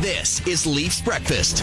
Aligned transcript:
This 0.00 0.46
is 0.46 0.66
Leafs 0.66 1.02
Breakfast. 1.02 1.62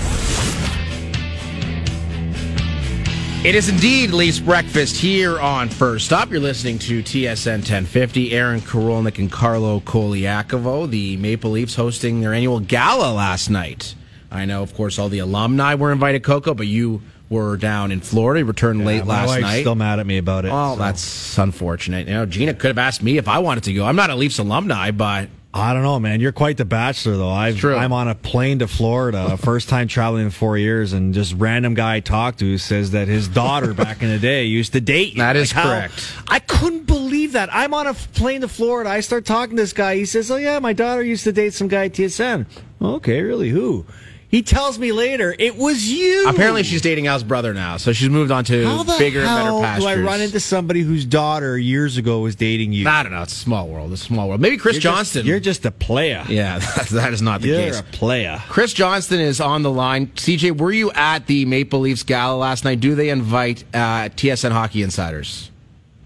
It 3.44 3.56
is 3.56 3.68
indeed 3.68 4.12
Leafs 4.12 4.38
Breakfast 4.38 4.96
here 4.96 5.40
on 5.40 5.70
First 5.70 6.14
Up. 6.14 6.30
You're 6.30 6.40
listening 6.40 6.78
to 6.80 7.02
TSN 7.02 7.62
1050. 7.62 8.34
Aaron 8.34 8.62
Korolnik 8.62 9.18
and 9.18 9.32
Carlo 9.32 9.80
Colaiacovo, 9.80 10.88
the 10.88 11.18
Maple 11.18 11.50
Leafs, 11.50 11.74
hosting 11.74 12.22
their 12.22 12.32
annual 12.32 12.60
gala 12.60 13.12
last 13.12 13.50
night. 13.50 13.96
I 14.30 14.46
know, 14.46 14.62
of 14.62 14.76
course, 14.76 15.00
all 15.00 15.10
the 15.10 15.18
alumni 15.18 15.74
were 15.74 15.92
invited, 15.92 16.24
Coco, 16.24 16.54
but 16.54 16.68
you 16.68 17.02
were 17.30 17.58
down 17.58 17.92
in 17.92 18.02
Florida. 18.02 18.42
You 18.42 18.46
returned 18.46 18.86
late 18.86 19.04
my 19.04 19.16
last 19.16 19.28
wife's 19.30 19.42
night. 19.42 19.60
Still 19.62 19.74
mad 19.74 19.98
at 19.98 20.06
me 20.06 20.20
about 20.20 20.46
it. 20.46 20.52
Oh, 20.54 20.76
so. 20.76 20.80
that's 20.80 21.38
unfortunate. 21.40 22.08
You 22.08 22.14
know, 22.14 22.28
Gina 22.28 22.54
could 22.54 22.68
have 22.68 22.78
asked 22.78 23.02
me 23.02 23.18
if 23.18 23.28
I 23.28 23.40
wanted 23.40 23.64
to 23.64 23.74
go. 23.74 23.84
I'm 23.84 23.96
not 23.96 24.12
a 24.12 24.16
Leafs 24.16 24.38
alumni, 24.38 24.92
but 24.92 25.30
I 25.60 25.74
don't 25.74 25.84
know, 25.84 26.00
man. 26.00 26.20
You're 26.20 26.32
quite 26.32 26.58
the 26.58 26.66
bachelor, 26.66 27.18
though. 27.18 27.30
I've, 27.30 27.58
True. 27.58 27.76
I'm 27.76 27.92
on 27.94 28.08
a 28.08 28.16
plane 28.16 28.60
to 28.60 28.68
Florida, 28.68 29.38
first 29.38 29.70
time 29.70 29.88
traveling 29.88 30.26
in 30.26 30.32
four 30.32 30.58
years, 30.58 30.94
and 30.94 31.14
just 31.14 31.34
random 31.36 31.74
guy 31.74 31.96
I 31.96 32.00
talked 32.00 32.40
to 32.40 32.58
says 32.58 32.92
that 32.92 33.08
his 33.08 33.28
daughter 33.28 33.74
back 33.74 34.02
in 34.02 34.10
the 34.10 34.20
day 34.20 34.46
used 34.46 34.74
to 34.74 34.82
date 34.82 35.14
you. 35.14 35.20
That 35.20 35.36
is 35.36 35.54
Like, 35.56 35.64
how- 35.64 35.70
correct. 35.72 36.14
I 36.28 36.40
couldn't 36.40 36.86
believe 36.88 37.34
that. 37.34 37.50
I'm 37.54 37.74
on 37.74 37.88
a 37.88 37.94
plane 37.94 38.42
to 38.42 38.48
Florida. 38.48 38.90
I 38.90 39.00
start 39.00 39.26
talking 39.26 39.56
to 39.58 39.64
this 39.64 39.74
guy. 39.74 39.96
He 39.96 40.06
says, 40.06 40.30
"Oh 40.32 40.38
yeah, 40.38 40.60
my 40.60 40.74
daughter 40.74 41.04
used 41.04 41.24
to 41.26 41.32
date 41.32 41.54
some 41.54 41.68
guy 41.68 41.86
at 41.86 41.94
TSN." 41.94 42.46
Okay, 42.82 43.22
really? 43.22 43.50
Who? 43.50 43.86
He 44.30 44.42
tells 44.42 44.78
me 44.78 44.92
later 44.92 45.34
it 45.40 45.56
was 45.56 45.88
you. 45.90 46.28
apparently 46.28 46.64
she's 46.64 46.82
dating 46.82 47.08
Al's 47.08 47.24
brother 47.24 47.54
now, 47.54 47.78
so 47.78 47.94
she's 47.94 48.10
moved 48.10 48.30
on 48.30 48.44
to 48.46 48.84
bigger 48.98 49.20
and 49.20 49.28
better 49.28 49.44
hell 49.44 49.62
pastures. 49.62 49.84
do 49.86 49.90
I 49.90 49.96
run 50.04 50.20
into 50.20 50.42
somebody 50.42 50.82
whose 50.82 51.06
daughter 51.06 51.58
years 51.58 51.96
ago 51.98 52.20
was 52.20 52.36
dating 52.36 52.74
you? 52.74 52.90
I 52.90 53.04
don't 53.04 53.14
know. 53.14 53.22
It's 53.22 53.32
a 53.32 53.38
small 53.38 53.70
world. 53.70 53.94
It's 53.94 54.02
a 54.02 54.06
small 54.06 54.28
world. 54.28 54.42
Maybe 54.42 54.58
Chris 54.58 54.76
You're 54.76 54.82
just- 54.82 54.96
Johnston. 54.98 55.26
you're 55.26 55.40
just 55.40 55.66
a 55.66 55.72
player. 55.72 56.26
yeah, 56.28 56.60
that, 56.76 56.88
that 56.88 57.14
is 57.14 57.22
not 57.22 57.40
the 57.42 57.48
You're 57.48 57.58
case. 57.58 57.80
a 57.80 57.84
player. 57.84 58.44
Chris 58.50 58.74
Johnston 58.74 59.22
is 59.22 59.40
on 59.40 59.64
the 59.64 59.72
line. 59.72 60.08
CJ, 60.08 60.58
were 60.60 60.74
you 60.74 60.92
at 60.92 61.26
the 61.28 61.46
Maple 61.46 61.80
Leafs 61.80 62.04
gala 62.04 62.36
last 62.36 62.66
night? 62.66 62.82
Do 62.82 62.96
they 62.96 63.08
invite 63.10 63.64
uh, 63.74 64.10
TSN 64.10 64.52
Hockey 64.52 64.84
Insiders? 64.84 65.52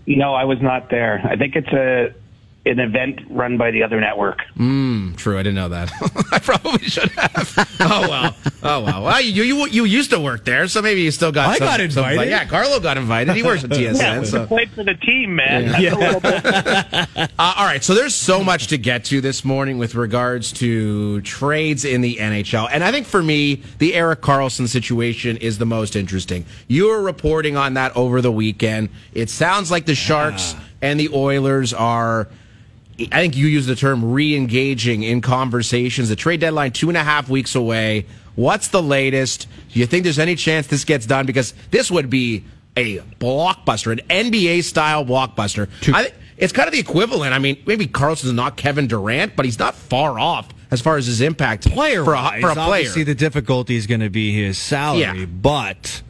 No, 0.05 0.35
I 0.35 0.43
was 0.45 0.61
not 0.61 0.91
there. 0.91 1.21
I 1.25 1.37
think 1.37 1.55
it's 1.55 1.67
a 1.69 2.13
an 2.65 2.79
event 2.79 3.19
run 3.29 3.57
by 3.57 3.71
the 3.71 3.81
other 3.81 3.99
network. 3.99 4.39
Mm, 4.57 5.15
True, 5.17 5.35
I 5.39 5.43
didn't 5.43 5.55
know 5.55 5.69
that. 5.69 5.91
I 6.31 6.37
probably 6.39 6.87
should 6.87 7.09
have. 7.11 7.53
oh 7.79 8.07
well. 8.09 8.35
Oh 8.61 8.83
well. 8.83 9.03
Well, 9.03 9.19
you, 9.21 9.41
you 9.43 9.65
you 9.67 9.83
used 9.85 10.11
to 10.11 10.19
work 10.19 10.45
there, 10.45 10.67
so 10.67 10.81
maybe 10.81 11.01
you 11.01 11.09
still 11.11 11.31
got. 11.31 11.49
I 11.49 11.57
some- 11.57 11.67
got 11.67 11.77
some- 11.91 12.03
invited. 12.09 12.29
yeah, 12.29 12.45
Carlo 12.45 12.79
got 12.79 12.97
invited. 12.97 13.35
He 13.35 13.41
works 13.43 13.63
at 13.63 13.71
TSN. 13.71 13.97
Yeah, 13.97 14.23
so. 14.23 14.45
played 14.45 14.69
for 14.71 14.83
the 14.83 14.93
team, 14.95 15.35
man. 15.35 15.71
Uh, 17.39 17.53
all 17.57 17.65
right, 17.65 17.83
so 17.83 17.93
there's 17.95 18.13
so 18.15 18.43
much 18.43 18.67
to 18.67 18.77
get 18.77 19.05
to 19.05 19.21
this 19.21 19.43
morning 19.43 19.77
with 19.77 19.95
regards 19.95 20.51
to 20.51 21.21
trades 21.21 21.85
in 21.85 22.01
the 22.01 22.17
NHL. 22.17 22.67
And 22.71 22.83
I 22.83 22.91
think 22.91 23.07
for 23.07 23.21
me, 23.23 23.63
the 23.79 23.93
Erik 23.95 24.21
Karlsson 24.21 24.67
situation 24.67 25.37
is 25.37 25.57
the 25.57 25.65
most 25.65 25.95
interesting. 25.95 26.45
You 26.67 26.87
were 26.89 27.01
reporting 27.01 27.57
on 27.57 27.73
that 27.75 27.95
over 27.95 28.21
the 28.21 28.31
weekend. 28.31 28.89
It 29.13 29.29
sounds 29.29 29.71
like 29.71 29.85
the 29.85 29.95
Sharks 29.95 30.55
and 30.81 30.99
the 30.99 31.09
Oilers 31.13 31.73
are. 31.73 32.27
I 33.11 33.21
think 33.21 33.35
you 33.35 33.47
used 33.47 33.67
the 33.67 33.75
term 33.75 34.11
re-engaging 34.11 35.03
in 35.03 35.21
conversations. 35.21 36.09
The 36.09 36.15
trade 36.15 36.39
deadline 36.41 36.71
two 36.71 36.89
and 36.89 36.97
a 36.97 37.03
half 37.03 37.29
weeks 37.29 37.55
away. 37.55 38.05
What's 38.35 38.69
the 38.69 38.81
latest? 38.81 39.47
Do 39.73 39.79
you 39.79 39.85
think 39.85 40.03
there's 40.03 40.19
any 40.19 40.35
chance 40.35 40.67
this 40.67 40.85
gets 40.85 41.05
done? 41.05 41.25
Because 41.25 41.53
this 41.69 41.91
would 41.91 42.09
be 42.09 42.43
a 42.77 42.99
blockbuster, 43.19 43.91
an 43.91 43.99
NBA 44.09 44.63
style 44.63 45.05
blockbuster. 45.05 45.67
I 45.93 46.03
think 46.03 46.15
it's 46.37 46.53
kind 46.53 46.67
of 46.67 46.73
the 46.73 46.79
equivalent. 46.79 47.33
I 47.33 47.39
mean, 47.39 47.61
maybe 47.65 47.87
Karlsson's 47.87 48.31
not 48.33 48.55
Kevin 48.57 48.87
Durant, 48.87 49.35
but 49.35 49.45
he's 49.45 49.59
not 49.59 49.75
far 49.75 50.17
off 50.17 50.47
as 50.71 50.79
far 50.81 50.95
as 50.97 51.05
his 51.05 51.19
impact 51.21 51.69
player 51.69 52.03
for 52.05 52.13
a, 52.13 52.39
for 52.39 52.49
a 52.49 52.53
player. 52.53 52.59
Obviously, 52.59 53.03
the 53.03 53.13
difficulty 53.15 53.75
is 53.75 53.85
going 53.87 53.99
to 54.01 54.09
be 54.09 54.33
his 54.33 54.57
salary, 54.57 55.01
Yeah. 55.01 55.25
but 55.25 56.01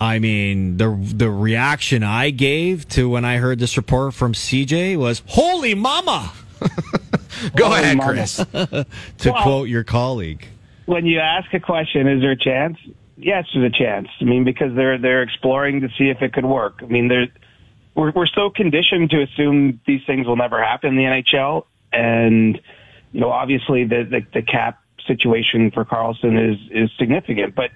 I 0.00 0.18
mean 0.18 0.76
the 0.76 0.96
the 1.14 1.30
reaction 1.30 2.02
I 2.02 2.30
gave 2.30 2.88
to 2.90 3.08
when 3.08 3.24
I 3.24 3.36
heard 3.38 3.58
this 3.58 3.76
report 3.76 4.14
from 4.14 4.32
CJ 4.34 4.96
was 4.98 5.22
"Holy 5.26 5.74
mama!" 5.74 6.32
Go 7.56 7.66
Holy 7.66 7.80
ahead, 7.80 7.96
mama. 7.96 8.12
Chris. 8.12 8.36
to 8.52 8.86
Well- 9.24 9.42
quote 9.42 9.68
your 9.68 9.84
colleague. 9.84 10.46
when 10.86 11.06
you 11.06 11.18
ask 11.20 11.52
a 11.54 11.60
question, 11.60 12.06
is 12.08 12.20
there 12.20 12.30
a 12.32 12.36
chance? 12.36 12.78
Yes, 13.18 13.46
there's 13.54 13.72
a 13.72 13.74
chance. 13.76 14.08
I 14.20 14.24
mean, 14.24 14.44
because 14.44 14.74
they're 14.74 14.98
they're 14.98 15.22
exploring 15.22 15.80
to 15.80 15.88
see 15.96 16.10
if 16.10 16.20
it 16.22 16.32
could 16.34 16.44
work. 16.44 16.80
I 16.82 16.86
mean, 16.86 17.08
they're 17.08 17.28
we're 17.94 18.10
we're 18.12 18.26
so 18.26 18.50
conditioned 18.50 19.10
to 19.10 19.22
assume 19.22 19.80
these 19.86 20.02
things 20.06 20.26
will 20.26 20.36
never 20.36 20.62
happen 20.62 20.90
in 20.90 20.96
the 20.96 21.04
NHL, 21.04 21.64
and 21.94 22.60
you 23.12 23.20
know, 23.20 23.30
obviously 23.30 23.84
the 23.84 24.04
the, 24.04 24.20
the 24.34 24.42
cap 24.42 24.82
situation 25.06 25.70
for 25.70 25.84
Karlsson 25.86 26.36
is 26.52 26.58
is 26.70 26.90
significant. 26.98 27.54
But 27.54 27.70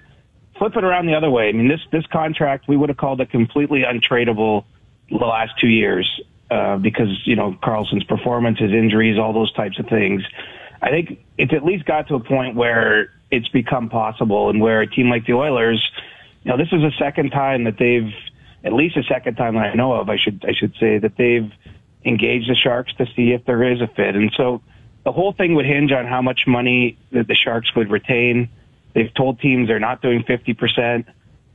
flip 0.61 0.77
it 0.77 0.83
around 0.83 1.07
the 1.07 1.15
other 1.15 1.31
way. 1.31 1.49
I 1.49 1.53
mean, 1.53 1.67
this 1.67 1.81
this 1.91 2.05
contract 2.05 2.67
we 2.67 2.77
would 2.77 2.89
have 2.89 2.97
called 2.97 3.19
it 3.19 3.31
completely 3.31 3.81
untradeable 3.81 4.65
the 5.09 5.25
last 5.25 5.53
two 5.59 5.67
years 5.67 6.21
uh, 6.51 6.77
because 6.77 7.25
you 7.25 7.35
know 7.35 7.57
Karlsson's 7.63 8.03
performance, 8.03 8.59
his 8.59 8.71
injuries, 8.71 9.17
all 9.17 9.33
those 9.33 9.51
types 9.53 9.79
of 9.79 9.87
things. 9.87 10.21
I 10.79 10.89
think 10.89 11.19
it's 11.39 11.51
at 11.51 11.65
least 11.65 11.85
got 11.85 12.07
to 12.09 12.15
a 12.15 12.19
point 12.19 12.55
where 12.55 13.11
it's 13.31 13.47
become 13.47 13.89
possible, 13.89 14.51
and 14.51 14.61
where 14.61 14.81
a 14.81 14.87
team 14.87 15.09
like 15.09 15.25
the 15.25 15.33
Oilers, 15.33 15.83
you 16.43 16.51
know, 16.51 16.57
this 16.57 16.71
is 16.71 16.81
the 16.81 16.91
second 16.99 17.31
time 17.31 17.63
that 17.63 17.77
they've, 17.79 18.13
at 18.63 18.73
least 18.73 18.95
the 18.95 19.03
second 19.03 19.35
time 19.35 19.55
that 19.55 19.65
I 19.65 19.73
know 19.73 19.93
of, 19.93 20.09
I 20.09 20.17
should 20.17 20.45
I 20.47 20.53
should 20.53 20.75
say 20.79 20.99
that 20.99 21.17
they've 21.17 21.51
engaged 22.05 22.51
the 22.51 22.55
Sharks 22.55 22.93
to 22.99 23.07
see 23.15 23.31
if 23.31 23.45
there 23.45 23.63
is 23.63 23.81
a 23.81 23.87
fit, 23.87 24.15
and 24.15 24.31
so 24.37 24.61
the 25.05 25.11
whole 25.11 25.33
thing 25.33 25.55
would 25.55 25.65
hinge 25.65 25.91
on 25.91 26.05
how 26.05 26.21
much 26.21 26.45
money 26.45 26.99
that 27.11 27.27
the 27.27 27.33
Sharks 27.33 27.75
would 27.75 27.89
retain. 27.89 28.47
They've 28.93 29.13
told 29.13 29.39
teams 29.39 29.67
they're 29.67 29.79
not 29.79 30.01
doing 30.01 30.23
fifty 30.23 30.53
percent. 30.53 31.07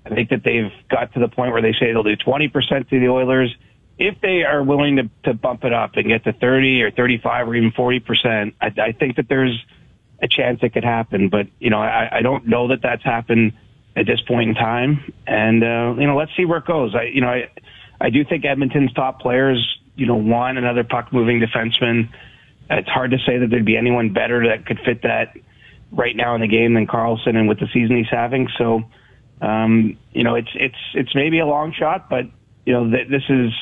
I 0.06 0.14
think 0.14 0.30
that 0.30 0.42
they've 0.44 0.70
got 0.88 1.12
to 1.14 1.20
the 1.20 1.28
point 1.28 1.52
where 1.52 1.62
they 1.62 1.72
say 1.72 1.92
they'll 1.92 2.04
do 2.04 2.16
20% 2.16 2.88
to 2.90 3.00
the 3.00 3.08
Oilers. 3.08 3.54
If 3.98 4.20
they 4.20 4.44
are 4.44 4.62
willing 4.62 4.96
to, 4.96 5.10
to 5.24 5.34
bump 5.34 5.64
it 5.64 5.72
up 5.72 5.96
and 5.96 6.06
get 6.06 6.24
to 6.24 6.32
30 6.32 6.82
or 6.82 6.90
35 6.92 7.48
or 7.48 7.54
even 7.56 7.72
40%, 7.72 8.54
I, 8.60 8.72
I 8.80 8.92
think 8.92 9.16
that 9.16 9.28
there's 9.28 9.58
a 10.22 10.28
chance 10.28 10.60
it 10.62 10.74
could 10.74 10.84
happen. 10.84 11.28
But, 11.28 11.48
you 11.58 11.70
know, 11.70 11.80
I, 11.80 12.18
I 12.18 12.22
don't 12.22 12.46
know 12.46 12.68
that 12.68 12.82
that's 12.82 13.02
happened 13.02 13.54
at 13.96 14.06
this 14.06 14.20
point 14.20 14.50
in 14.50 14.54
time. 14.54 15.12
And, 15.26 15.64
uh, 15.64 15.94
you 15.98 16.06
know, 16.06 16.16
let's 16.16 16.34
see 16.36 16.44
where 16.44 16.58
it 16.58 16.66
goes. 16.66 16.94
I, 16.94 17.04
you 17.04 17.22
know, 17.22 17.28
I, 17.28 17.50
I 18.00 18.10
do 18.10 18.24
think 18.24 18.44
Edmonton's 18.44 18.92
top 18.92 19.20
players, 19.20 19.78
you 19.96 20.06
know, 20.06 20.16
want 20.16 20.58
another 20.58 20.84
puck 20.84 21.12
moving 21.12 21.40
defenseman. 21.40 22.10
It's 22.68 22.88
hard 22.88 23.12
to 23.12 23.18
say 23.26 23.38
that 23.38 23.50
there'd 23.50 23.64
be 23.64 23.76
anyone 23.76 24.12
better 24.12 24.48
that 24.48 24.66
could 24.66 24.78
fit 24.84 25.02
that 25.02 25.36
right 25.92 26.16
now 26.16 26.34
in 26.34 26.40
the 26.40 26.48
game 26.48 26.74
than 26.74 26.86
Karlsson 26.86 27.36
and 27.36 27.48
with 27.48 27.58
the 27.58 27.68
season 27.72 27.96
he's 27.96 28.10
having. 28.10 28.48
So, 28.58 28.82
um, 29.40 29.96
you 30.12 30.24
know, 30.24 30.34
it's 30.34 30.50
it's 30.54 30.76
it's 30.94 31.14
maybe 31.14 31.38
a 31.38 31.46
long 31.46 31.72
shot, 31.72 32.08
but 32.08 32.26
you 32.64 32.72
know, 32.72 32.90
th- 32.90 33.08
this 33.08 33.22
is 33.28 33.52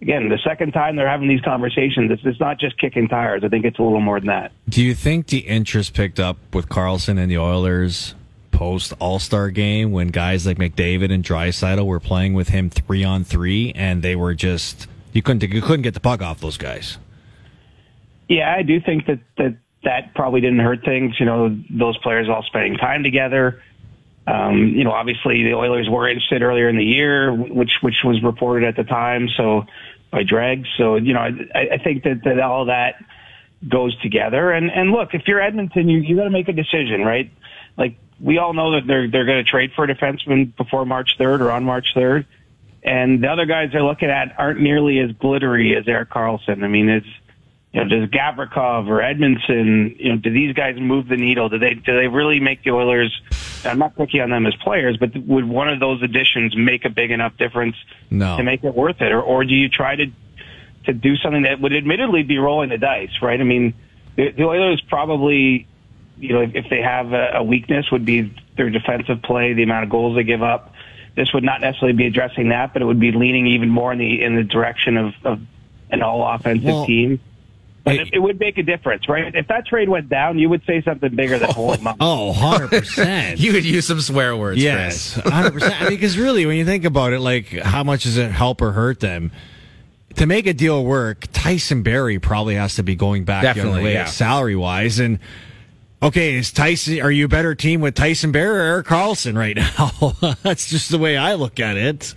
again 0.00 0.28
the 0.28 0.38
second 0.44 0.72
time 0.72 0.96
they're 0.96 1.08
having 1.08 1.28
these 1.28 1.40
conversations. 1.40 2.10
It's, 2.10 2.22
it's 2.24 2.40
not 2.40 2.58
just 2.58 2.78
kicking 2.78 3.08
tires. 3.08 3.42
I 3.44 3.48
think 3.48 3.64
it's 3.64 3.78
a 3.78 3.82
little 3.82 4.00
more 4.00 4.20
than 4.20 4.28
that. 4.28 4.52
Do 4.68 4.82
you 4.82 4.94
think 4.94 5.28
the 5.28 5.38
interest 5.38 5.94
picked 5.94 6.20
up 6.20 6.36
with 6.52 6.68
Karlsson 6.68 7.18
and 7.18 7.30
the 7.30 7.38
Oilers 7.38 8.14
post 8.58 8.92
All 8.98 9.18
Star 9.18 9.50
game 9.50 9.92
when 9.92 10.08
guys 10.08 10.46
like 10.46 10.58
McDavid 10.58 11.12
and 11.12 11.24
Draisaitl 11.24 11.86
were 11.86 12.00
playing 12.00 12.34
with 12.34 12.48
him 12.48 12.70
three 12.70 13.04
on 13.04 13.24
three, 13.24 13.72
and 13.74 14.02
they 14.02 14.16
were 14.16 14.34
just 14.34 14.86
you 15.12 15.22
couldn't 15.22 15.42
you 15.52 15.62
couldn't 15.62 15.82
get 15.82 15.94
the 15.94 16.00
puck 16.00 16.22
off 16.22 16.40
those 16.40 16.56
guys. 16.56 16.98
Yeah, 18.28 18.54
I 18.54 18.62
do 18.62 18.80
think 18.80 19.06
that 19.06 19.20
that 19.38 19.56
that 19.84 20.14
probably 20.14 20.40
didn't 20.40 20.58
hurt 20.60 20.84
things. 20.84 21.14
You 21.18 21.26
know, 21.26 21.56
those 21.70 21.96
players 21.98 22.28
all 22.28 22.42
spending 22.42 22.76
time 22.76 23.02
together. 23.02 23.62
Um, 24.26 24.74
you 24.76 24.84
know, 24.84 24.92
obviously 24.92 25.42
the 25.42 25.54
Oilers 25.54 25.88
were 25.88 26.08
interested 26.08 26.42
earlier 26.42 26.68
in 26.68 26.76
the 26.76 26.84
year, 26.84 27.32
which 27.32 27.72
which 27.80 28.02
was 28.04 28.22
reported 28.22 28.66
at 28.66 28.76
the 28.76 28.84
time. 28.84 29.28
So 29.36 29.64
by 30.10 30.22
Dreg. 30.22 30.66
So 30.76 30.96
you 30.96 31.14
know, 31.14 31.20
I, 31.20 31.68
I 31.72 31.78
think 31.78 32.04
that 32.04 32.22
that 32.24 32.40
all 32.40 32.66
that 32.66 33.02
goes 33.66 33.98
together. 34.00 34.52
And 34.52 34.70
and 34.70 34.90
look, 34.90 35.14
if 35.14 35.22
you're 35.26 35.40
Edmonton, 35.40 35.88
you 35.88 35.98
you 35.98 36.16
got 36.16 36.24
to 36.24 36.30
make 36.30 36.48
a 36.48 36.52
decision, 36.52 37.02
right? 37.02 37.30
Like 37.76 37.96
we 38.20 38.38
all 38.38 38.52
know 38.52 38.72
that 38.72 38.86
they're 38.86 39.10
they're 39.10 39.26
going 39.26 39.44
to 39.44 39.50
trade 39.50 39.72
for 39.74 39.84
a 39.84 39.94
defenseman 39.94 40.54
before 40.56 40.84
March 40.84 41.16
3rd 41.18 41.40
or 41.40 41.50
on 41.50 41.64
March 41.64 41.94
3rd. 41.94 42.26
And 42.82 43.22
the 43.22 43.28
other 43.28 43.44
guys 43.44 43.70
they're 43.72 43.82
looking 43.82 44.08
at 44.10 44.34
aren't 44.38 44.60
nearly 44.60 44.98
as 45.00 45.12
glittery 45.12 45.76
as 45.76 45.86
Erik 45.88 46.10
Karlsson. 46.10 46.62
I 46.62 46.68
mean, 46.68 46.88
it's 46.88 47.06
you 47.72 47.84
know, 47.84 47.88
does 47.88 48.08
Gavrikov 48.10 48.88
or 48.88 49.00
Edmundson, 49.00 49.98
you 49.98 50.10
know, 50.12 50.16
do 50.16 50.32
these 50.32 50.54
guys 50.54 50.76
move 50.80 51.08
the 51.08 51.16
needle? 51.16 51.48
Do 51.48 51.58
they 51.58 51.74
do 51.74 51.96
they 51.96 52.08
really 52.08 52.40
make 52.40 52.64
the 52.64 52.70
Oilers? 52.70 53.20
I'm 53.64 53.78
not 53.78 53.96
picking 53.96 54.20
on 54.20 54.30
them 54.30 54.46
as 54.46 54.54
players, 54.56 54.96
but 54.96 55.10
would 55.26 55.44
one 55.44 55.68
of 55.68 55.78
those 55.80 56.02
additions 56.02 56.56
make 56.56 56.84
a 56.84 56.88
big 56.90 57.10
enough 57.10 57.36
difference 57.36 57.76
No. 58.10 58.36
to 58.36 58.42
make 58.42 58.64
it 58.64 58.74
worth 58.74 59.00
it, 59.02 59.12
or 59.12 59.20
or 59.20 59.44
do 59.44 59.54
you 59.54 59.68
try 59.68 59.96
to 59.96 60.06
to 60.84 60.92
do 60.94 61.16
something 61.16 61.42
that 61.42 61.60
would 61.60 61.74
admittedly 61.74 62.22
be 62.22 62.38
rolling 62.38 62.70
the 62.70 62.78
dice, 62.78 63.10
right? 63.20 63.38
I 63.38 63.44
mean, 63.44 63.74
the, 64.16 64.30
the 64.30 64.44
Oilers 64.44 64.80
probably, 64.88 65.66
you 66.18 66.32
know, 66.32 66.40
if, 66.40 66.54
if 66.54 66.70
they 66.70 66.80
have 66.80 67.12
a, 67.12 67.32
a 67.34 67.42
weakness, 67.42 67.90
would 67.92 68.06
be 68.06 68.34
their 68.56 68.70
defensive 68.70 69.20
play, 69.22 69.52
the 69.52 69.64
amount 69.64 69.84
of 69.84 69.90
goals 69.90 70.16
they 70.16 70.24
give 70.24 70.42
up. 70.42 70.72
This 71.16 71.32
would 71.34 71.44
not 71.44 71.60
necessarily 71.60 71.96
be 71.96 72.06
addressing 72.06 72.48
that, 72.50 72.72
but 72.72 72.80
it 72.80 72.86
would 72.86 73.00
be 73.00 73.12
leaning 73.12 73.48
even 73.48 73.68
more 73.68 73.92
in 73.92 73.98
the 73.98 74.22
in 74.22 74.36
the 74.36 74.44
direction 74.44 74.96
of, 74.96 75.12
of 75.24 75.40
an 75.90 76.00
all 76.00 76.26
offensive 76.26 76.64
Well, 76.64 76.86
team. 76.86 77.20
But 77.88 78.06
it, 78.06 78.14
it, 78.14 78.18
would 78.18 78.38
make 78.38 78.58
a 78.58 78.62
difference, 78.62 79.08
right? 79.08 79.34
If 79.34 79.48
that 79.48 79.66
trade 79.66 79.88
went 79.88 80.08
down, 80.08 80.38
you 80.38 80.48
would 80.48 80.62
say 80.66 80.82
something 80.82 81.14
bigger 81.14 81.38
than 81.38 81.50
holding 81.50 81.84
him 81.84 81.94
Oh, 82.00 82.32
100%. 82.36 83.38
you 83.38 83.52
would 83.52 83.64
use 83.64 83.86
some 83.86 84.00
swear 84.00 84.36
words, 84.36 84.62
yes, 84.62 85.14
100%. 85.14 85.62
I 85.62 85.80
mean, 85.80 85.90
because 85.90 86.18
really, 86.18 86.46
when 86.46 86.56
you 86.56 86.64
think 86.64 86.84
about 86.84 87.12
it, 87.12 87.20
like, 87.20 87.48
how 87.48 87.82
much 87.84 88.04
does 88.04 88.16
it 88.16 88.30
help 88.30 88.60
or 88.62 88.72
hurt 88.72 89.00
them? 89.00 89.32
To 90.16 90.26
make 90.26 90.46
a 90.46 90.54
deal 90.54 90.84
work, 90.84 91.26
Tyson 91.32 91.82
Barrie 91.82 92.18
probably 92.18 92.56
has 92.56 92.74
to 92.76 92.82
be 92.82 92.96
going 92.96 93.24
back 93.24 93.42
Definitely, 93.42 93.92
yeah. 93.92 94.06
salary 94.06 94.56
wise. 94.56 94.98
And 94.98 95.20
okay, 96.02 96.34
is 96.34 96.50
Tyson, 96.52 97.00
are 97.00 97.10
you 97.10 97.26
a 97.26 97.28
better 97.28 97.54
team 97.54 97.80
with 97.80 97.94
Tyson 97.94 98.32
Barrie 98.32 98.58
or 98.58 98.62
Erik 98.62 98.86
Karlsson 98.86 99.36
right 99.36 99.56
now? 100.22 100.34
That's 100.42 100.68
just 100.68 100.90
the 100.90 100.98
way 100.98 101.16
I 101.16 101.34
look 101.34 101.60
at 101.60 101.76
it. 101.76 102.14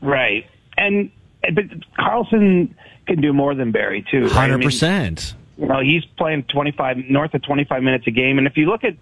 Right. 0.00 0.46
And, 0.76 1.10
but 1.42 1.64
Karlsson, 1.98 2.74
can 3.06 3.20
do 3.20 3.32
more 3.32 3.54
than 3.54 3.72
Barrie 3.72 4.04
too. 4.10 4.28
Hundred 4.28 4.56
right? 4.56 4.64
percent. 4.64 5.34
I 5.34 5.60
mean, 5.60 5.68
you 5.68 5.74
know, 5.74 5.80
he's 5.80 6.04
playing 6.16 6.44
twenty 6.44 6.72
five 6.72 6.96
north 6.96 7.34
of 7.34 7.42
twenty 7.42 7.64
five 7.64 7.82
minutes 7.82 8.06
a 8.06 8.10
game, 8.10 8.38
and 8.38 8.46
if 8.46 8.56
you 8.56 8.66
look 8.66 8.84
at 8.84 8.94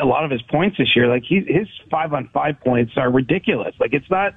a 0.00 0.04
lot 0.04 0.24
of 0.24 0.30
his 0.30 0.42
points 0.42 0.78
this 0.78 0.96
year, 0.96 1.06
like 1.06 1.22
he, 1.24 1.40
his 1.40 1.68
five 1.90 2.12
on 2.12 2.28
five 2.28 2.58
points 2.60 2.92
are 2.96 3.10
ridiculous. 3.10 3.74
Like 3.78 3.92
it's 3.92 4.10
not, 4.10 4.34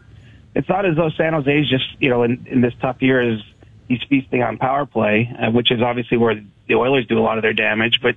it's 0.53 0.67
not 0.67 0.85
as 0.85 0.95
though 0.95 1.09
San 1.09 1.33
Jose 1.33 1.59
is 1.59 1.69
just 1.69 1.85
you 1.99 2.09
know 2.09 2.23
in, 2.23 2.45
in 2.49 2.61
this 2.61 2.73
tough 2.81 3.01
year 3.01 3.21
is 3.21 3.41
he's 3.87 4.01
feasting 4.09 4.43
on 4.43 4.57
power 4.57 4.85
play, 4.85 5.33
uh, 5.39 5.51
which 5.51 5.71
is 5.71 5.81
obviously 5.81 6.17
where 6.17 6.41
the 6.67 6.75
Oilers 6.75 7.07
do 7.07 7.17
a 7.17 7.21
lot 7.21 7.37
of 7.37 7.41
their 7.41 7.53
damage. 7.53 7.99
But 8.01 8.15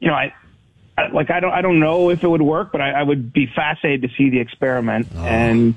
you 0.00 0.08
know, 0.08 0.14
I, 0.14 0.34
I 0.98 1.08
like 1.08 1.30
I 1.30 1.40
don't 1.40 1.52
I 1.52 1.62
don't 1.62 1.80
know 1.80 2.10
if 2.10 2.22
it 2.22 2.28
would 2.28 2.42
work, 2.42 2.72
but 2.72 2.80
I, 2.80 2.90
I 2.90 3.02
would 3.02 3.32
be 3.32 3.46
fascinated 3.46 4.10
to 4.10 4.16
see 4.16 4.30
the 4.30 4.40
experiment 4.40 5.08
oh. 5.16 5.24
and 5.24 5.74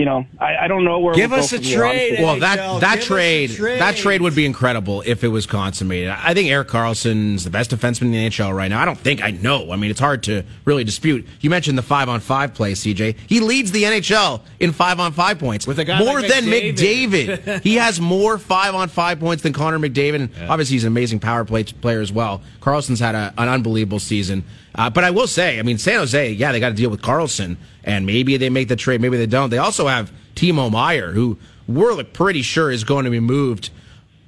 you 0.00 0.06
know, 0.06 0.24
I, 0.38 0.56
I 0.56 0.68
don't 0.68 0.84
know 0.84 0.98
where. 0.98 1.12
Give 1.12 1.30
us 1.30 1.52
a 1.52 1.60
trade. 1.60 2.20
Well, 2.20 2.38
that 2.40 2.80
that 2.80 3.02
trade, 3.02 3.50
trade, 3.50 3.82
that 3.82 3.96
trade 3.96 4.22
would 4.22 4.34
be 4.34 4.46
incredible 4.46 5.02
if 5.04 5.22
it 5.22 5.28
was 5.28 5.44
consummated. 5.44 6.08
I 6.08 6.32
think 6.32 6.48
Erik 6.48 6.68
Karlsson's 6.68 7.44
the 7.44 7.50
best 7.50 7.70
defenseman 7.70 8.06
in 8.06 8.12
the 8.12 8.26
NHL 8.28 8.56
right 8.56 8.68
now. 8.68 8.80
I 8.80 8.86
don't 8.86 8.98
think 8.98 9.22
I 9.22 9.30
know. 9.30 9.70
I 9.72 9.76
mean, 9.76 9.90
it's 9.90 10.00
hard 10.00 10.22
to 10.22 10.42
really 10.64 10.84
dispute. 10.84 11.28
You 11.42 11.50
mentioned 11.50 11.76
the 11.76 11.82
five 11.82 12.08
on 12.08 12.20
five 12.20 12.54
play, 12.54 12.72
CJ. 12.72 13.14
He 13.26 13.40
leads 13.40 13.72
the 13.72 13.82
NHL 13.82 14.40
in 14.58 14.72
five 14.72 14.98
on 15.00 15.12
five 15.12 15.38
points 15.38 15.66
with 15.66 15.78
a 15.78 15.84
guy 15.84 15.98
more 15.98 16.22
like 16.22 16.30
than 16.30 16.44
McDavid. 16.44 17.36
McDavid. 17.44 17.60
he 17.62 17.74
has 17.74 18.00
more 18.00 18.38
five 18.38 18.74
on 18.74 18.88
five 18.88 19.20
points 19.20 19.42
than 19.42 19.52
Connor 19.52 19.78
McDavid. 19.78 20.30
Yeah. 20.34 20.48
Obviously, 20.48 20.76
he's 20.76 20.84
an 20.84 20.88
amazing 20.88 21.20
power 21.20 21.44
play 21.44 21.64
player 21.64 22.00
as 22.00 22.10
well. 22.10 22.40
Karlsson's 22.62 23.00
had 23.00 23.14
a, 23.14 23.34
an 23.36 23.50
unbelievable 23.50 23.98
season. 23.98 24.44
Uh, 24.74 24.88
but 24.90 25.04
I 25.04 25.10
will 25.10 25.26
say, 25.26 25.58
I 25.58 25.62
mean, 25.62 25.78
San 25.78 25.98
Jose, 25.98 26.32
yeah, 26.32 26.52
they 26.52 26.60
got 26.60 26.68
to 26.70 26.74
deal 26.74 26.90
with 26.90 27.02
Karlsson, 27.02 27.56
and 27.84 28.06
maybe 28.06 28.36
they 28.36 28.50
make 28.50 28.68
the 28.68 28.76
trade, 28.76 29.00
maybe 29.00 29.16
they 29.16 29.26
don't. 29.26 29.50
They 29.50 29.58
also 29.58 29.88
have 29.88 30.12
Timo 30.36 30.70
Meier, 30.70 31.12
who 31.12 31.38
we're 31.66 32.02
pretty 32.04 32.42
sure 32.42 32.70
is 32.70 32.84
going 32.84 33.04
to 33.04 33.10
be 33.10 33.20
moved 33.20 33.70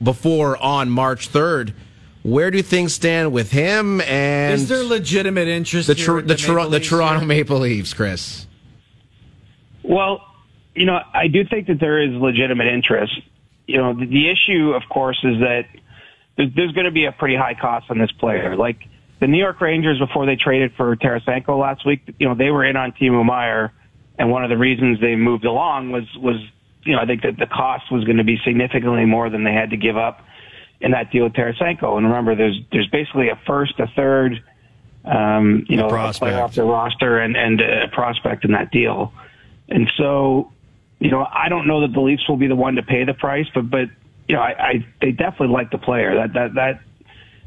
before 0.02 0.56
on 0.56 0.90
March 0.90 1.30
3rd. 1.30 1.74
Where 2.22 2.50
do 2.50 2.62
things 2.62 2.94
stand 2.94 3.32
with 3.32 3.50
him? 3.50 4.00
And 4.02 4.54
is 4.54 4.68
there 4.68 4.84
legitimate 4.84 5.48
interest? 5.48 5.88
The, 5.88 5.94
tr- 5.94 6.20
the, 6.20 6.34
the, 6.34 6.68
the 6.70 6.80
Toronto 6.80 7.24
Maple 7.26 7.58
Leafs, 7.58 7.94
Chris. 7.94 8.46
Well, 9.82 10.24
you 10.74 10.86
know, 10.86 11.00
I 11.12 11.26
do 11.26 11.44
think 11.44 11.66
that 11.66 11.80
there 11.80 12.00
is 12.00 12.12
legitimate 12.12 12.68
interest. 12.68 13.20
You 13.66 13.78
know, 13.78 13.94
the, 13.94 14.06
the 14.06 14.30
issue, 14.30 14.72
of 14.72 14.82
course, 14.88 15.18
is 15.24 15.40
that 15.40 15.66
there's, 16.36 16.54
there's 16.54 16.72
going 16.72 16.84
to 16.84 16.92
be 16.92 17.06
a 17.06 17.12
pretty 17.12 17.36
high 17.36 17.54
cost 17.54 17.90
on 17.90 17.98
this 17.98 18.12
player. 18.12 18.56
Like 18.56 18.88
the 19.22 19.28
New 19.28 19.38
York 19.38 19.60
Rangers 19.60 20.00
before 20.00 20.26
they 20.26 20.34
traded 20.34 20.74
for 20.74 20.96
Tarasenko 20.96 21.56
last 21.56 21.86
week, 21.86 22.00
you 22.18 22.28
know, 22.28 22.34
they 22.34 22.50
were 22.50 22.64
in 22.64 22.74
on 22.74 22.90
Timo 22.90 23.24
Meier, 23.24 23.72
and 24.18 24.32
one 24.32 24.42
of 24.42 24.50
the 24.50 24.58
reasons 24.58 25.00
they 25.00 25.14
moved 25.14 25.44
along 25.44 25.92
was 25.92 26.12
was 26.16 26.44
you 26.82 26.96
know 26.96 27.00
I 27.00 27.06
think 27.06 27.22
that 27.22 27.38
the 27.38 27.46
cost 27.46 27.84
was 27.92 28.02
going 28.02 28.16
to 28.16 28.24
be 28.24 28.38
significantly 28.44 29.04
more 29.04 29.30
than 29.30 29.44
they 29.44 29.52
had 29.52 29.70
to 29.70 29.76
give 29.76 29.96
up 29.96 30.26
in 30.80 30.90
that 30.90 31.12
deal 31.12 31.22
with 31.22 31.34
Tarasenko. 31.34 31.96
And 31.96 32.06
remember, 32.06 32.34
there's 32.34 32.58
there's 32.72 32.88
basically 32.88 33.28
a 33.28 33.38
first, 33.46 33.78
a 33.78 33.86
third, 33.94 34.42
um, 35.04 35.66
you 35.68 35.76
know, 35.76 35.86
a 35.86 36.12
player 36.12 36.40
off 36.40 36.56
the 36.56 36.64
roster 36.64 37.20
and 37.20 37.36
and 37.36 37.60
a 37.60 37.88
prospect 37.92 38.44
in 38.44 38.50
that 38.50 38.72
deal. 38.72 39.12
And 39.68 39.88
so, 39.96 40.50
you 40.98 41.12
know, 41.12 41.24
I 41.30 41.48
don't 41.48 41.68
know 41.68 41.82
that 41.82 41.92
the 41.92 42.00
Leafs 42.00 42.28
will 42.28 42.38
be 42.38 42.48
the 42.48 42.56
one 42.56 42.74
to 42.74 42.82
pay 42.82 43.04
the 43.04 43.14
price, 43.14 43.46
but 43.54 43.70
but 43.70 43.88
you 44.26 44.34
know, 44.34 44.42
I, 44.42 44.50
I 44.58 44.86
they 45.00 45.12
definitely 45.12 45.54
like 45.54 45.70
the 45.70 45.78
player. 45.78 46.16
That 46.16 46.32
that 46.32 46.54
that 46.54 46.80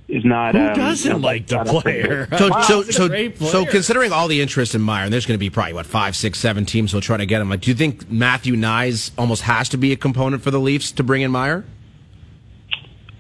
is 0.08 0.24
not. 0.24 0.56
Who 0.56 0.62
um, 0.62 0.74
doesn't 0.74 1.12
you 1.12 1.18
know, 1.18 1.26
like 1.26 1.48
the 1.48 1.64
player? 1.64 2.28
So, 2.38 2.50
so, 2.62 2.84
so, 2.84 3.08
player. 3.08 3.36
so, 3.38 3.66
considering 3.66 4.12
all 4.12 4.28
the 4.28 4.42
interest 4.42 4.76
in 4.76 4.82
Meier, 4.82 5.06
and 5.06 5.14
there's 5.14 5.26
going 5.26 5.36
to 5.36 5.40
be 5.40 5.50
probably 5.50 5.74
what 5.74 5.86
five, 5.86 6.16
six, 6.16 6.40
seven 6.40 6.66
teams 6.66 6.92
who'll 6.92 7.02
try 7.02 7.18
to 7.18 7.26
get 7.26 7.42
him. 7.42 7.50
Like, 7.50 7.62
do 7.62 7.72
you 7.72 7.76
think 7.76 8.10
Matthew 8.10 8.56
Knies 8.56 9.12
almost 9.18 9.44
has 9.44 9.70
to 9.70 9.78
be 9.78 9.92
a 9.92 9.96
component 9.96 10.44
for 10.44 10.52
the 10.52 10.60
Leafs 10.60 10.92
to 10.94 11.04
bring 11.04 11.22
in 11.22 11.32
Meier? 11.32 11.66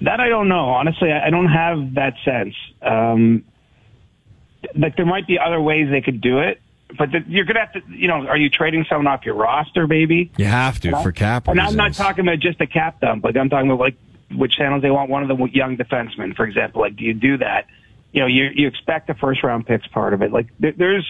That 0.02 0.20
I 0.20 0.30
don't 0.30 0.48
know. 0.48 0.70
Honestly, 0.70 1.12
I 1.12 1.30
don't 1.30 1.48
have 1.48 1.96
that 1.96 2.14
sense. 2.24 2.54
Um, 2.82 3.44
like, 4.76 4.96
there 4.98 5.06
might 5.06 5.26
be 5.26 5.40
other 5.40 5.62
ways 5.62 5.90
they 5.90 6.02
could 6.02 6.22
do 6.22 6.40
it. 6.40 6.62
But 6.98 7.12
the, 7.12 7.24
you're 7.28 7.46
gonna 7.46 7.62
have 7.62 7.74
to, 7.74 7.82
you 7.90 8.08
know, 8.08 8.28
are 8.28 8.38
you 8.38 8.50
trading 8.50 8.86
someone 8.88 9.08
off 9.08 9.26
your 9.26 9.34
roster, 9.34 9.88
maybe? 9.88 10.32
You 10.38 10.46
have 10.46 10.80
to 10.82 10.92
for 11.02 11.12
cap. 11.12 11.48
And 11.48 11.60
I'm 11.60 11.76
not 11.76 11.94
talking 11.94 12.26
about 12.26 12.40
just 12.40 12.62
a 12.62 12.68
cap 12.68 13.02
dump. 13.02 13.24
Like 13.24 13.36
I'm 13.36 13.50
talking 13.50 13.70
about 13.70 13.82
like 13.82 13.96
which 14.32 14.58
channels 14.58 14.82
they 14.82 14.92
want 14.92 15.10
one 15.10 15.30
of 15.30 15.38
the 15.38 15.46
young 15.52 15.78
defensemen, 15.78 16.36
for 16.36 16.46
example. 16.46 16.82
Like, 16.82 16.96
do 16.96 17.04
you 17.04 17.14
do 17.14 17.38
that? 17.38 17.68
You 18.12 18.22
know, 18.22 18.28
you 18.28 18.50
you 18.54 18.68
expect 18.68 19.08
the 19.08 19.14
first 19.14 19.44
round 19.44 19.68
picks 19.68 19.88
part 19.88 20.14
of 20.14 20.22
it. 20.22 20.32
Like, 20.32 20.48
there's 20.60 21.06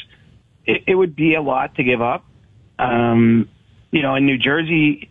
it, 0.65 0.83
it 0.88 0.95
would 0.95 1.15
be 1.15 1.35
a 1.35 1.41
lot 1.41 1.75
to 1.75 1.83
give 1.83 2.01
up. 2.01 2.25
Um, 2.79 3.47
you 3.91 4.01
know, 4.01 4.15
in 4.15 4.25
New 4.25 4.38
Jersey, 4.38 5.09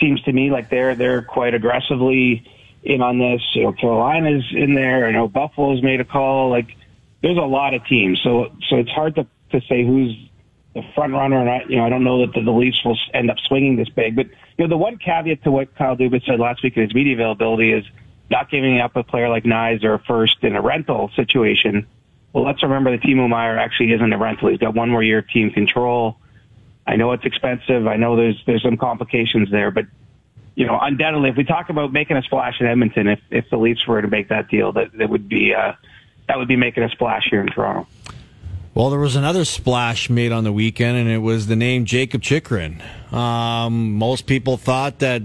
seems 0.00 0.22
to 0.22 0.32
me 0.32 0.50
like 0.50 0.70
they're 0.70 0.94
they're 0.94 1.22
quite 1.22 1.54
aggressively 1.54 2.44
in 2.82 3.02
on 3.02 3.18
this. 3.18 3.42
You 3.54 3.64
know, 3.64 3.72
Carolina's 3.72 4.44
in 4.52 4.74
there. 4.74 5.06
I 5.06 5.12
know 5.12 5.28
Buffalo's 5.28 5.82
made 5.82 6.00
a 6.00 6.04
call. 6.04 6.50
Like, 6.50 6.76
there's 7.22 7.38
a 7.38 7.42
lot 7.42 7.74
of 7.74 7.84
teams, 7.86 8.20
so 8.22 8.52
so 8.68 8.76
it's 8.76 8.90
hard 8.90 9.14
to 9.16 9.26
to 9.52 9.60
say 9.68 9.84
who's 9.84 10.14
the 10.76 10.82
front 10.94 11.14
runner. 11.14 11.40
And 11.40 11.48
I, 11.48 11.62
you 11.68 11.76
know, 11.76 11.86
I 11.86 11.88
don't 11.88 12.04
know 12.04 12.20
that 12.20 12.34
the, 12.34 12.42
the 12.42 12.52
Leafs 12.52 12.84
will 12.84 12.98
end 13.14 13.30
up 13.30 13.38
swinging 13.48 13.76
this 13.76 13.88
big, 13.88 14.14
but 14.14 14.26
you 14.26 14.64
know, 14.64 14.68
the 14.68 14.76
one 14.76 14.98
caveat 14.98 15.42
to 15.44 15.50
what 15.50 15.74
Kyle 15.74 15.96
Dubas 15.96 16.24
said 16.26 16.38
last 16.38 16.62
week 16.62 16.76
in 16.76 16.82
his 16.82 16.94
media 16.94 17.14
availability 17.14 17.72
is 17.72 17.84
not 18.30 18.50
giving 18.50 18.78
up 18.78 18.94
a 18.94 19.02
player 19.02 19.28
like 19.28 19.44
Knies 19.44 19.84
or 19.84 19.98
first 19.98 20.36
in 20.42 20.54
a 20.54 20.60
rental 20.60 21.10
situation. 21.16 21.86
Well, 22.32 22.44
let's 22.44 22.62
remember 22.62 22.90
that 22.90 23.00
Timo 23.00 23.28
Meier 23.28 23.56
actually 23.56 23.92
isn't 23.92 24.12
a 24.12 24.18
rental. 24.18 24.48
He's 24.50 24.58
got 24.58 24.74
one 24.74 24.90
more 24.90 25.02
year 25.02 25.18
of 25.18 25.28
team 25.30 25.50
control. 25.50 26.18
I 26.86 26.96
know 26.96 27.12
it's 27.12 27.24
expensive. 27.24 27.86
I 27.86 27.96
know 27.96 28.14
there's 28.14 28.40
there's 28.46 28.62
some 28.62 28.76
complications 28.76 29.50
there, 29.50 29.70
but 29.70 29.86
you 30.54 30.66
know, 30.66 30.78
undoubtedly, 30.80 31.30
if 31.30 31.36
we 31.36 31.44
talk 31.44 31.70
about 31.70 31.92
making 31.92 32.16
a 32.16 32.22
splash 32.22 32.60
in 32.60 32.66
Edmonton, 32.66 33.08
if 33.08 33.20
if 33.30 33.48
the 33.50 33.56
Leafs 33.56 33.86
were 33.86 34.02
to 34.02 34.08
make 34.08 34.28
that 34.28 34.48
deal, 34.48 34.72
that 34.72 34.92
that 34.98 35.08
would 35.08 35.28
be 35.28 35.54
uh, 35.54 35.72
that 36.28 36.36
would 36.36 36.48
be 36.48 36.56
making 36.56 36.82
a 36.82 36.90
splash 36.90 37.26
here 37.30 37.40
in 37.40 37.46
Toronto. 37.46 37.88
Well, 38.76 38.90
there 38.90 39.00
was 39.00 39.16
another 39.16 39.46
splash 39.46 40.10
made 40.10 40.32
on 40.32 40.44
the 40.44 40.52
weekend, 40.52 40.98
and 40.98 41.08
it 41.08 41.20
was 41.20 41.46
the 41.46 41.56
name 41.56 41.86
Jakob 41.86 42.20
Chychrun. 42.20 42.82
Um, 43.10 43.94
most 43.94 44.26
people 44.26 44.58
thought 44.58 44.98
that 44.98 45.22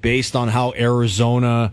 based 0.00 0.36
on 0.36 0.46
how 0.46 0.72
Arizona 0.74 1.72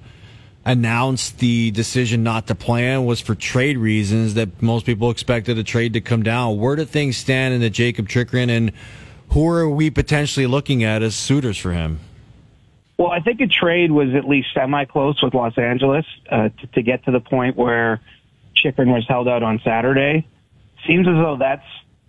announced 0.65 1.37
the 1.37 1.69
decision 1.69 2.23
not 2.23 2.47
to 2.47 2.55
plan 2.55 3.05
was 3.05 3.21
for 3.21 3.35
trade 3.35 3.77
reasons, 3.77 4.33
that 4.33 4.59
most 4.59 4.87
people 4.87 5.11
expected 5.11 5.59
a 5.59 5.63
trade 5.63 5.93
to 5.93 6.01
come 6.01 6.23
down. 6.23 6.57
Where 6.57 6.75
do 6.75 6.83
things 6.83 7.15
stand 7.15 7.53
in 7.53 7.61
the 7.61 7.69
Jakob 7.69 8.09
Chychrun, 8.09 8.49
and 8.49 8.71
who 9.29 9.47
are 9.49 9.69
we 9.69 9.91
potentially 9.91 10.47
looking 10.47 10.83
at 10.83 11.03
as 11.03 11.15
suitors 11.15 11.59
for 11.59 11.73
him? 11.73 11.99
Well, 12.97 13.11
I 13.11 13.19
think 13.19 13.39
a 13.39 13.45
trade 13.45 13.91
was 13.91 14.15
at 14.15 14.27
least 14.27 14.47
semi-close 14.55 15.21
with 15.21 15.35
Los 15.35 15.59
Angeles 15.59 16.07
uh, 16.31 16.49
to, 16.49 16.67
to 16.73 16.81
get 16.81 17.05
to 17.05 17.11
the 17.11 17.19
point 17.19 17.55
where 17.55 18.01
Chychrun 18.55 18.91
was 18.91 19.05
held 19.07 19.27
out 19.27 19.43
on 19.43 19.61
Saturday 19.63 20.25
seems 20.87 21.07
as 21.07 21.13
though 21.13 21.37
that's 21.39 21.65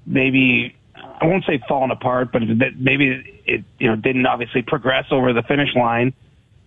maybe 0.07 0.77
I 1.21 1.27
won't 1.27 1.45
say 1.45 1.61
fallen 1.69 1.91
apart, 1.91 2.33
but 2.33 2.43
that 2.59 2.79
maybe 2.79 3.43
it 3.47 3.65
you 3.79 3.89
know 3.89 3.97
didn't 3.97 4.27
obviously 4.27 4.63
progress 4.63 5.07
over 5.11 5.33
the 5.33 5.43
finish 5.43 5.75
line, 5.75 6.13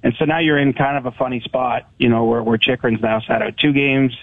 and 0.03 0.13
so 0.17 0.25
now 0.25 0.39
you're 0.39 0.59
in 0.59 0.73
kind 0.73 0.97
of 0.97 1.05
a 1.05 1.11
funny 1.17 1.39
spot, 1.41 1.89
you 1.97 2.09
know, 2.09 2.25
where 2.25 2.43
where 2.43 2.57
Chychrun's 2.57 3.01
now 3.01 3.21
sat 3.21 3.41
out 3.41 3.57
two 3.57 3.73
games 3.73 4.15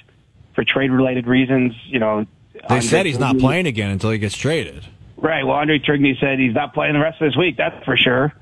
for 0.55 0.65
trade 0.65 0.91
related 0.91 1.27
reasons. 1.27 1.75
You 1.87 1.99
know, 1.99 2.27
they 2.53 2.61
Andre 2.63 2.81
said 2.81 3.07
he's 3.07 3.19
not 3.19 3.39
playing 3.39 3.67
again 3.67 3.91
until 3.91 4.11
he 4.11 4.19
gets 4.19 4.37
traded. 4.37 4.87
Right. 5.17 5.45
Well, 5.45 5.57
Andre 5.57 5.79
Tourigny 5.79 6.19
said 6.19 6.39
he's 6.39 6.55
not 6.55 6.73
playing 6.73 6.95
the 6.95 7.01
rest 7.01 7.21
of 7.21 7.31
this 7.31 7.37
week. 7.37 7.57
That's 7.57 7.85
for 7.85 7.97
sure. 7.97 8.33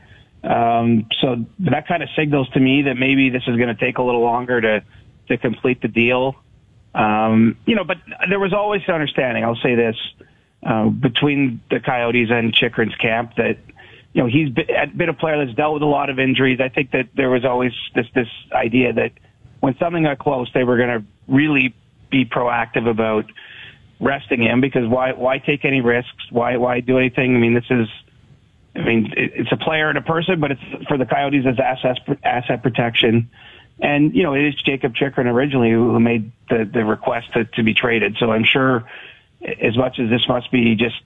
Um, 0.44 1.08
so 1.20 1.44
that 1.60 1.88
kind 1.88 2.02
of 2.02 2.08
signals 2.16 2.48
to 2.50 2.60
me 2.60 2.82
that 2.82 2.94
maybe 2.94 3.30
this 3.30 3.42
is 3.48 3.56
going 3.56 3.68
to 3.68 3.74
take 3.74 3.98
a 3.98 4.02
little 4.02 4.22
longer 4.22 4.60
to 4.60 4.84
to 5.28 5.36
complete 5.36 5.82
the 5.82 5.88
deal. 5.88 6.36
Um, 6.98 7.56
you 7.64 7.76
know, 7.76 7.84
but 7.84 7.98
there 8.28 8.40
was 8.40 8.52
always 8.52 8.82
an 8.88 8.94
understanding. 8.94 9.44
I'll 9.44 9.60
say 9.62 9.76
this 9.76 9.96
uh, 10.66 10.88
between 10.88 11.60
the 11.70 11.78
Coyotes 11.78 12.28
and 12.30 12.52
Chychrun's 12.52 12.96
camp 12.96 13.36
that 13.36 13.56
you 14.12 14.22
know 14.22 14.28
he's 14.28 14.50
been 14.50 15.08
a 15.08 15.14
player 15.14 15.44
that's 15.44 15.56
dealt 15.56 15.74
with 15.74 15.82
a 15.82 15.86
lot 15.86 16.10
of 16.10 16.18
injuries. 16.18 16.58
I 16.60 16.68
think 16.68 16.90
that 16.90 17.08
there 17.14 17.30
was 17.30 17.44
always 17.44 17.72
this 17.94 18.06
this 18.14 18.26
idea 18.52 18.92
that 18.94 19.12
when 19.60 19.76
something 19.78 20.02
got 20.02 20.18
close, 20.18 20.50
they 20.52 20.64
were 20.64 20.76
going 20.76 20.88
to 20.88 21.04
really 21.28 21.72
be 22.10 22.24
proactive 22.24 22.88
about 22.88 23.26
resting 24.00 24.42
him 24.42 24.60
because 24.60 24.88
why 24.88 25.12
why 25.12 25.38
take 25.38 25.64
any 25.64 25.80
risks? 25.80 26.24
Why 26.30 26.56
why 26.56 26.80
do 26.80 26.98
anything? 26.98 27.36
I 27.36 27.38
mean, 27.38 27.54
this 27.54 27.70
is. 27.70 27.88
I 28.74 28.82
mean, 28.82 29.12
it's 29.16 29.50
a 29.50 29.56
player 29.56 29.88
and 29.88 29.98
a 29.98 30.02
person, 30.02 30.38
but 30.38 30.52
it's 30.52 30.60
for 30.86 30.98
the 30.98 31.06
Coyotes 31.06 31.44
as 31.46 31.58
asset 31.58 31.98
asset 32.24 32.62
protection. 32.62 33.30
And, 33.80 34.14
you 34.14 34.22
know, 34.22 34.34
it 34.34 34.44
is 34.44 34.54
Jakob 34.56 34.94
Chychrun 34.94 35.26
originally 35.26 35.70
who 35.70 35.98
made 36.00 36.32
the, 36.48 36.68
the 36.70 36.84
request 36.84 37.32
to, 37.34 37.44
to 37.44 37.62
be 37.62 37.74
traded. 37.74 38.16
So 38.18 38.32
I'm 38.32 38.44
sure 38.44 38.84
as 39.42 39.76
much 39.76 39.98
as 39.98 40.10
this 40.10 40.26
must 40.28 40.50
be 40.50 40.74
just 40.74 40.96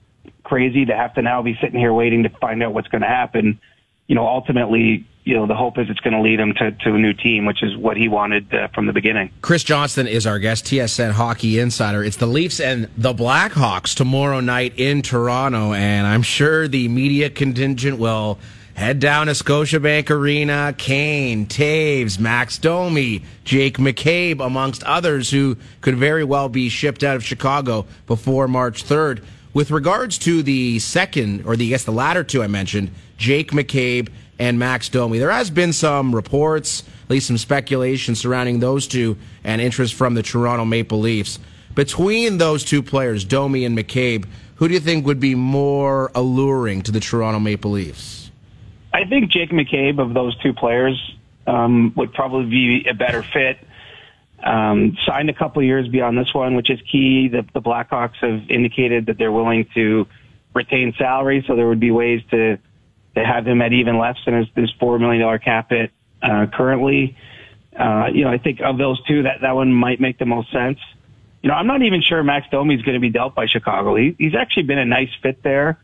crazy 0.43 0.85
to 0.85 0.95
have 0.95 1.13
to 1.15 1.21
now 1.21 1.41
be 1.41 1.57
sitting 1.61 1.79
here 1.79 1.93
waiting 1.93 2.23
to 2.23 2.29
find 2.29 2.63
out 2.63 2.73
what's 2.73 2.87
going 2.87 3.01
to 3.01 3.07
happen, 3.07 3.59
you 4.07 4.15
know, 4.15 4.25
ultimately, 4.27 5.05
you 5.23 5.35
know, 5.35 5.45
the 5.47 5.55
hope 5.55 5.77
is 5.77 5.89
it's 5.89 5.99
going 5.99 6.13
to 6.13 6.21
lead 6.21 6.39
him 6.39 6.53
to, 6.55 6.71
to 6.71 6.95
a 6.95 6.97
new 6.97 7.13
team, 7.13 7.45
which 7.45 7.63
is 7.63 7.77
what 7.77 7.95
he 7.95 8.07
wanted 8.07 8.53
uh, 8.53 8.67
from 8.69 8.87
the 8.87 8.93
beginning. 8.93 9.31
Chris 9.41 9.63
Johnston 9.63 10.07
is 10.07 10.27
our 10.27 10.39
guest, 10.39 10.65
TSN 10.65 11.11
Hockey 11.11 11.59
Insider. 11.59 12.03
It's 12.03 12.17
the 12.17 12.25
Leafs 12.25 12.59
and 12.59 12.89
the 12.97 13.13
Blackhawks 13.13 13.95
tomorrow 13.95 14.39
night 14.39 14.73
in 14.77 15.01
Toronto, 15.01 15.73
and 15.73 16.05
I'm 16.05 16.23
sure 16.23 16.67
the 16.67 16.87
media 16.87 17.29
contingent 17.29 17.99
will 17.99 18.39
head 18.73 18.99
down 18.99 19.27
to 19.27 19.33
Scotiabank 19.33 20.09
Arena. 20.09 20.73
Kane, 20.77 21.45
Toews, 21.45 22.19
Max 22.19 22.57
Domi, 22.57 23.23
Jake 23.43 23.77
McCabe, 23.77 24.45
amongst 24.45 24.83
others 24.83 25.29
who 25.29 25.57
could 25.81 25.95
very 25.95 26.23
well 26.23 26.49
be 26.49 26.69
shipped 26.69 27.03
out 27.03 27.15
of 27.15 27.23
Chicago 27.23 27.85
before 28.07 28.47
March 28.47 28.83
3rd. 28.83 29.23
With 29.53 29.69
regards 29.69 30.17
to 30.19 30.41
the 30.41 30.79
second, 30.79 31.45
or 31.45 31.55
the, 31.55 31.67
I 31.67 31.69
guess 31.69 31.83
the 31.83 31.91
latter 31.91 32.23
two 32.23 32.41
I 32.41 32.47
mentioned, 32.47 32.89
Jake 33.17 33.51
McCabe 33.51 34.09
and 34.39 34.57
Max 34.57 34.89
Domi, 34.89 35.19
there 35.19 35.29
has 35.29 35.51
been 35.51 35.73
some 35.73 36.15
reports, 36.15 36.83
at 37.03 37.09
least 37.09 37.27
some 37.27 37.37
speculation 37.37 38.15
surrounding 38.15 38.59
those 38.59 38.87
two 38.87 39.15
and 39.43 39.61
interest 39.61 39.93
from 39.93 40.15
the 40.15 40.23
Toronto 40.23 40.65
Maple 40.65 40.99
Leafs. 40.99 41.37
Between 41.75 42.39
those 42.39 42.63
two 42.63 42.81
players, 42.81 43.25
Domi 43.25 43.65
and 43.65 43.77
McCabe, 43.77 44.25
who 44.55 44.67
do 44.67 44.73
you 44.73 44.79
think 44.79 45.05
would 45.05 45.19
be 45.19 45.35
more 45.35 46.11
alluring 46.15 46.81
to 46.83 46.91
the 46.91 46.99
Toronto 46.99 47.39
Maple 47.39 47.71
Leafs? 47.71 48.22
I 48.93 49.05
think 49.05 49.31
Jake 49.31 49.49
McCabe 49.49 49.99
of 49.99 50.13
those 50.13 50.37
two 50.37 50.53
players 50.53 51.15
um, 51.47 51.93
would 51.95 52.13
probably 52.13 52.45
be 52.45 52.87
a 52.87 52.93
better 52.93 53.23
fit. 53.23 53.57
Um, 54.43 54.97
signed 55.05 55.29
a 55.29 55.33
couple 55.33 55.63
years 55.63 55.87
beyond 55.87 56.17
this 56.17 56.33
one, 56.33 56.55
which 56.55 56.69
is 56.69 56.79
key. 56.91 57.29
The, 57.29 57.45
the 57.53 57.61
Blackhawks 57.61 58.17
have 58.17 58.49
indicated 58.49 59.07
that 59.07 59.17
they're 59.17 59.31
willing 59.31 59.67
to 59.73 60.05
retain 60.53 60.93
salary, 60.97 61.43
so 61.47 61.55
there 61.55 61.67
would 61.67 61.79
be 61.79 61.91
ways 61.91 62.21
to 62.31 62.57
to 63.15 63.23
have 63.23 63.47
him 63.47 63.61
at 63.61 63.71
even 63.71 63.99
less 63.99 64.17
than 64.25 64.33
his, 64.33 64.47
his 64.55 64.71
four 64.79 64.97
million 64.97 65.21
dollar 65.21 65.37
cap 65.37 65.69
hit 65.69 65.91
uh, 66.21 66.47
currently. 66.51 67.15
Uh, 67.77 68.07
you 68.11 68.23
know, 68.23 68.31
I 68.31 68.37
think 68.37 68.59
of 68.61 68.77
those 68.77 69.01
two, 69.05 69.23
that 69.23 69.41
that 69.41 69.55
one 69.55 69.73
might 69.73 69.99
make 69.99 70.19
the 70.19 70.25
most 70.25 70.51
sense. 70.51 70.79
You 71.41 71.49
know, 71.49 71.55
I'm 71.55 71.67
not 71.67 71.81
even 71.81 72.01
sure 72.01 72.23
Max 72.23 72.47
Domi 72.51 72.75
is 72.75 72.81
going 72.81 72.95
to 72.95 72.99
be 72.99 73.09
dealt 73.09 73.35
by 73.35 73.47
Chicago. 73.47 73.95
He, 73.95 74.15
he's 74.17 74.35
actually 74.35 74.63
been 74.63 74.77
a 74.77 74.85
nice 74.85 75.09
fit 75.21 75.43
there. 75.43 75.79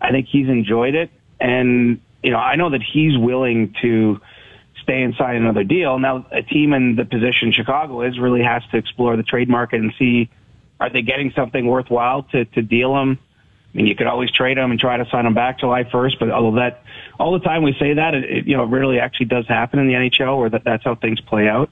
I 0.00 0.10
think 0.10 0.28
he's 0.28 0.48
enjoyed 0.48 0.94
it, 0.94 1.10
and 1.40 2.00
you 2.22 2.30
know, 2.30 2.38
I 2.38 2.56
know 2.56 2.70
that 2.70 2.82
he's 2.82 3.16
willing 3.16 3.74
to 3.82 4.20
stay 4.82 5.02
and 5.02 5.14
sign 5.16 5.36
another 5.36 5.64
deal. 5.64 5.98
Now, 5.98 6.26
a 6.32 6.42
team 6.42 6.72
in 6.72 6.96
the 6.96 7.04
position 7.04 7.52
Chicago 7.52 8.02
is 8.02 8.18
really 8.18 8.42
has 8.42 8.62
to 8.72 8.78
explore 8.78 9.16
the 9.16 9.22
trade 9.22 9.48
market 9.48 9.80
and 9.80 9.92
see 9.98 10.30
are 10.80 10.90
they 10.90 11.02
getting 11.02 11.32
something 11.34 11.66
worthwhile 11.66 12.22
to 12.24 12.44
to 12.44 12.62
deal 12.62 12.96
him. 12.96 13.18
I 13.74 13.76
mean, 13.76 13.86
you 13.86 13.94
could 13.94 14.06
always 14.06 14.30
trade 14.30 14.56
him 14.56 14.70
and 14.70 14.80
try 14.80 14.96
to 14.96 15.06
sign 15.10 15.26
him 15.26 15.34
back 15.34 15.60
July 15.60 15.84
1st, 15.84 16.18
but 16.18 16.30
although 16.30 16.56
that 16.56 16.82
all 17.20 17.32
the 17.32 17.44
time 17.44 17.62
we 17.62 17.74
say 17.78 17.94
that, 17.94 18.14
it, 18.14 18.24
it 18.24 18.46
you 18.46 18.56
know, 18.56 18.64
really 18.64 18.98
actually 18.98 19.26
does 19.26 19.46
happen 19.46 19.78
in 19.78 19.86
the 19.86 19.92
NHL 19.92 20.38
where 20.38 20.48
that, 20.48 20.64
that's 20.64 20.84
how 20.84 20.94
things 20.94 21.20
play 21.20 21.48
out. 21.48 21.70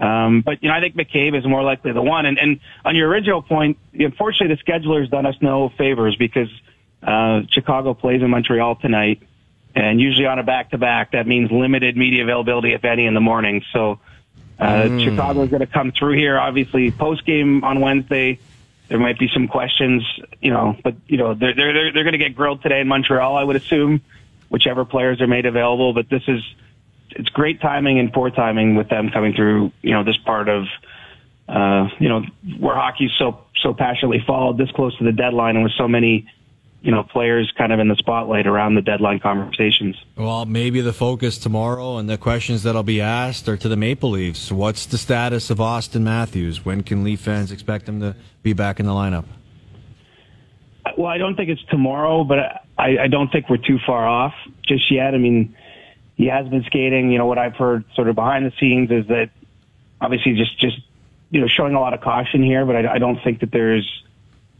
Um, 0.00 0.42
but 0.42 0.62
you 0.62 0.68
know, 0.68 0.74
I 0.74 0.80
think 0.80 0.96
McCabe 0.96 1.36
is 1.36 1.46
more 1.46 1.62
likely 1.62 1.92
the 1.92 2.02
one. 2.02 2.24
And, 2.24 2.38
and 2.38 2.60
on 2.84 2.96
your 2.96 3.08
original 3.08 3.42
point, 3.42 3.78
unfortunately, 3.92 4.56
the 4.56 4.62
scheduler's 4.62 5.10
done 5.10 5.26
us 5.26 5.34
no 5.40 5.70
favors 5.76 6.16
because 6.16 6.48
uh, 7.02 7.42
Chicago 7.50 7.94
plays 7.94 8.22
in 8.22 8.30
Montreal 8.30 8.76
tonight, 8.76 9.22
and 9.74 10.00
usually 10.00 10.26
on 10.26 10.38
a 10.38 10.42
back-to-back, 10.42 11.12
that 11.12 11.26
means 11.26 11.50
limited 11.50 11.96
media 11.96 12.22
availability, 12.22 12.72
if 12.72 12.84
any, 12.84 13.06
in 13.06 13.14
the 13.14 13.20
morning. 13.20 13.62
So 13.72 14.00
uh, 14.58 14.64
mm. 14.64 15.04
Chicago 15.04 15.42
is 15.42 15.50
going 15.50 15.60
to 15.60 15.66
come 15.66 15.92
through 15.92 16.16
here. 16.16 16.38
Obviously, 16.38 16.90
post 16.90 17.24
game 17.24 17.62
on 17.62 17.80
Wednesday, 17.80 18.40
there 18.88 18.98
might 18.98 19.18
be 19.18 19.28
some 19.32 19.46
questions, 19.46 20.02
you 20.40 20.50
know, 20.50 20.76
but 20.82 20.96
you 21.06 21.16
know 21.16 21.34
they're 21.34 21.54
they're 21.54 21.92
they're 21.92 22.04
going 22.04 22.12
to 22.12 22.18
get 22.18 22.34
grilled 22.34 22.62
today 22.62 22.80
in 22.80 22.88
Montreal, 22.88 23.36
I 23.36 23.44
would 23.44 23.56
assume, 23.56 24.00
whichever 24.48 24.84
players 24.84 25.20
are 25.20 25.26
made 25.26 25.46
available. 25.46 25.92
But 25.92 26.08
this 26.08 26.22
is 26.26 26.42
it's 27.10 27.28
great 27.28 27.60
timing 27.60 27.98
and 27.98 28.12
poor 28.12 28.30
timing 28.30 28.74
with 28.74 28.88
them 28.88 29.10
coming 29.10 29.34
through, 29.34 29.72
you 29.82 29.92
know, 29.92 30.04
this 30.04 30.16
part 30.16 30.48
of 30.48 30.66
uh, 31.48 31.88
you 31.98 32.08
know 32.08 32.22
where 32.58 32.74
hockey's 32.74 33.12
so 33.18 33.44
so 33.62 33.72
passionately 33.74 34.22
followed 34.26 34.58
this 34.58 34.70
close 34.72 34.96
to 34.98 35.04
the 35.04 35.12
deadline 35.12 35.54
and 35.54 35.64
with 35.64 35.72
so 35.78 35.86
many 35.86 36.26
you 36.80 36.92
know, 36.92 37.02
players 37.02 37.52
kind 37.58 37.72
of 37.72 37.80
in 37.80 37.88
the 37.88 37.96
spotlight 37.96 38.46
around 38.46 38.76
the 38.76 38.82
deadline 38.82 39.18
conversations. 39.18 39.96
Well, 40.16 40.46
maybe 40.46 40.80
the 40.80 40.92
focus 40.92 41.36
tomorrow 41.36 41.98
and 41.98 42.08
the 42.08 42.16
questions 42.16 42.62
that'll 42.62 42.84
be 42.84 43.00
asked 43.00 43.48
are 43.48 43.56
to 43.56 43.68
the 43.68 43.76
Maple 43.76 44.10
Leafs. 44.10 44.52
What's 44.52 44.86
the 44.86 44.98
status 44.98 45.50
of 45.50 45.58
Auston 45.58 46.02
Matthews? 46.02 46.64
When 46.64 46.82
can 46.82 47.02
Leaf 47.02 47.20
fans 47.20 47.50
expect 47.50 47.88
him 47.88 48.00
to 48.00 48.14
be 48.42 48.52
back 48.52 48.78
in 48.78 48.86
the 48.86 48.92
lineup? 48.92 49.24
Well, 50.96 51.08
I 51.08 51.18
don't 51.18 51.34
think 51.36 51.50
it's 51.50 51.64
tomorrow, 51.64 52.22
but 52.24 52.38
I, 52.78 52.98
I 52.98 53.08
don't 53.08 53.30
think 53.30 53.50
we're 53.50 53.56
too 53.56 53.78
far 53.84 54.06
off 54.06 54.34
just 54.62 54.90
yet. 54.90 55.14
I 55.14 55.18
mean, 55.18 55.56
he 56.14 56.26
has 56.26 56.48
been 56.48 56.62
skating. 56.64 57.10
You 57.10 57.18
know, 57.18 57.26
what 57.26 57.38
I've 57.38 57.56
heard 57.56 57.84
sort 57.94 58.08
of 58.08 58.14
behind 58.14 58.46
the 58.46 58.52
scenes 58.58 58.90
is 58.90 59.08
that 59.08 59.30
obviously 60.00 60.34
just, 60.34 60.58
just, 60.60 60.78
you 61.30 61.40
know, 61.40 61.48
showing 61.48 61.74
a 61.74 61.80
lot 61.80 61.92
of 61.92 62.00
caution 62.00 62.42
here, 62.42 62.64
but 62.64 62.76
I, 62.76 62.94
I 62.94 62.98
don't 62.98 63.18
think 63.22 63.40
that 63.40 63.50
there's 63.50 64.04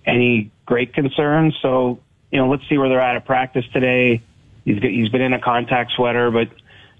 any 0.05 0.51
great 0.67 0.93
concern. 0.95 1.53
So, 1.63 2.01
you 2.31 2.39
know, 2.39 2.49
let's 2.49 2.63
see 2.69 2.79
where 2.79 2.89
they're 2.89 3.01
at 3.01 3.17
at 3.17 3.25
practice 3.25 3.65
today. 3.73 4.23
He's 4.65 4.83
he's 4.83 5.09
been 5.09 5.23
in 5.23 5.33
a 5.33 5.41
contact 5.41 5.93
sweater, 5.93 6.31
but 6.31 6.49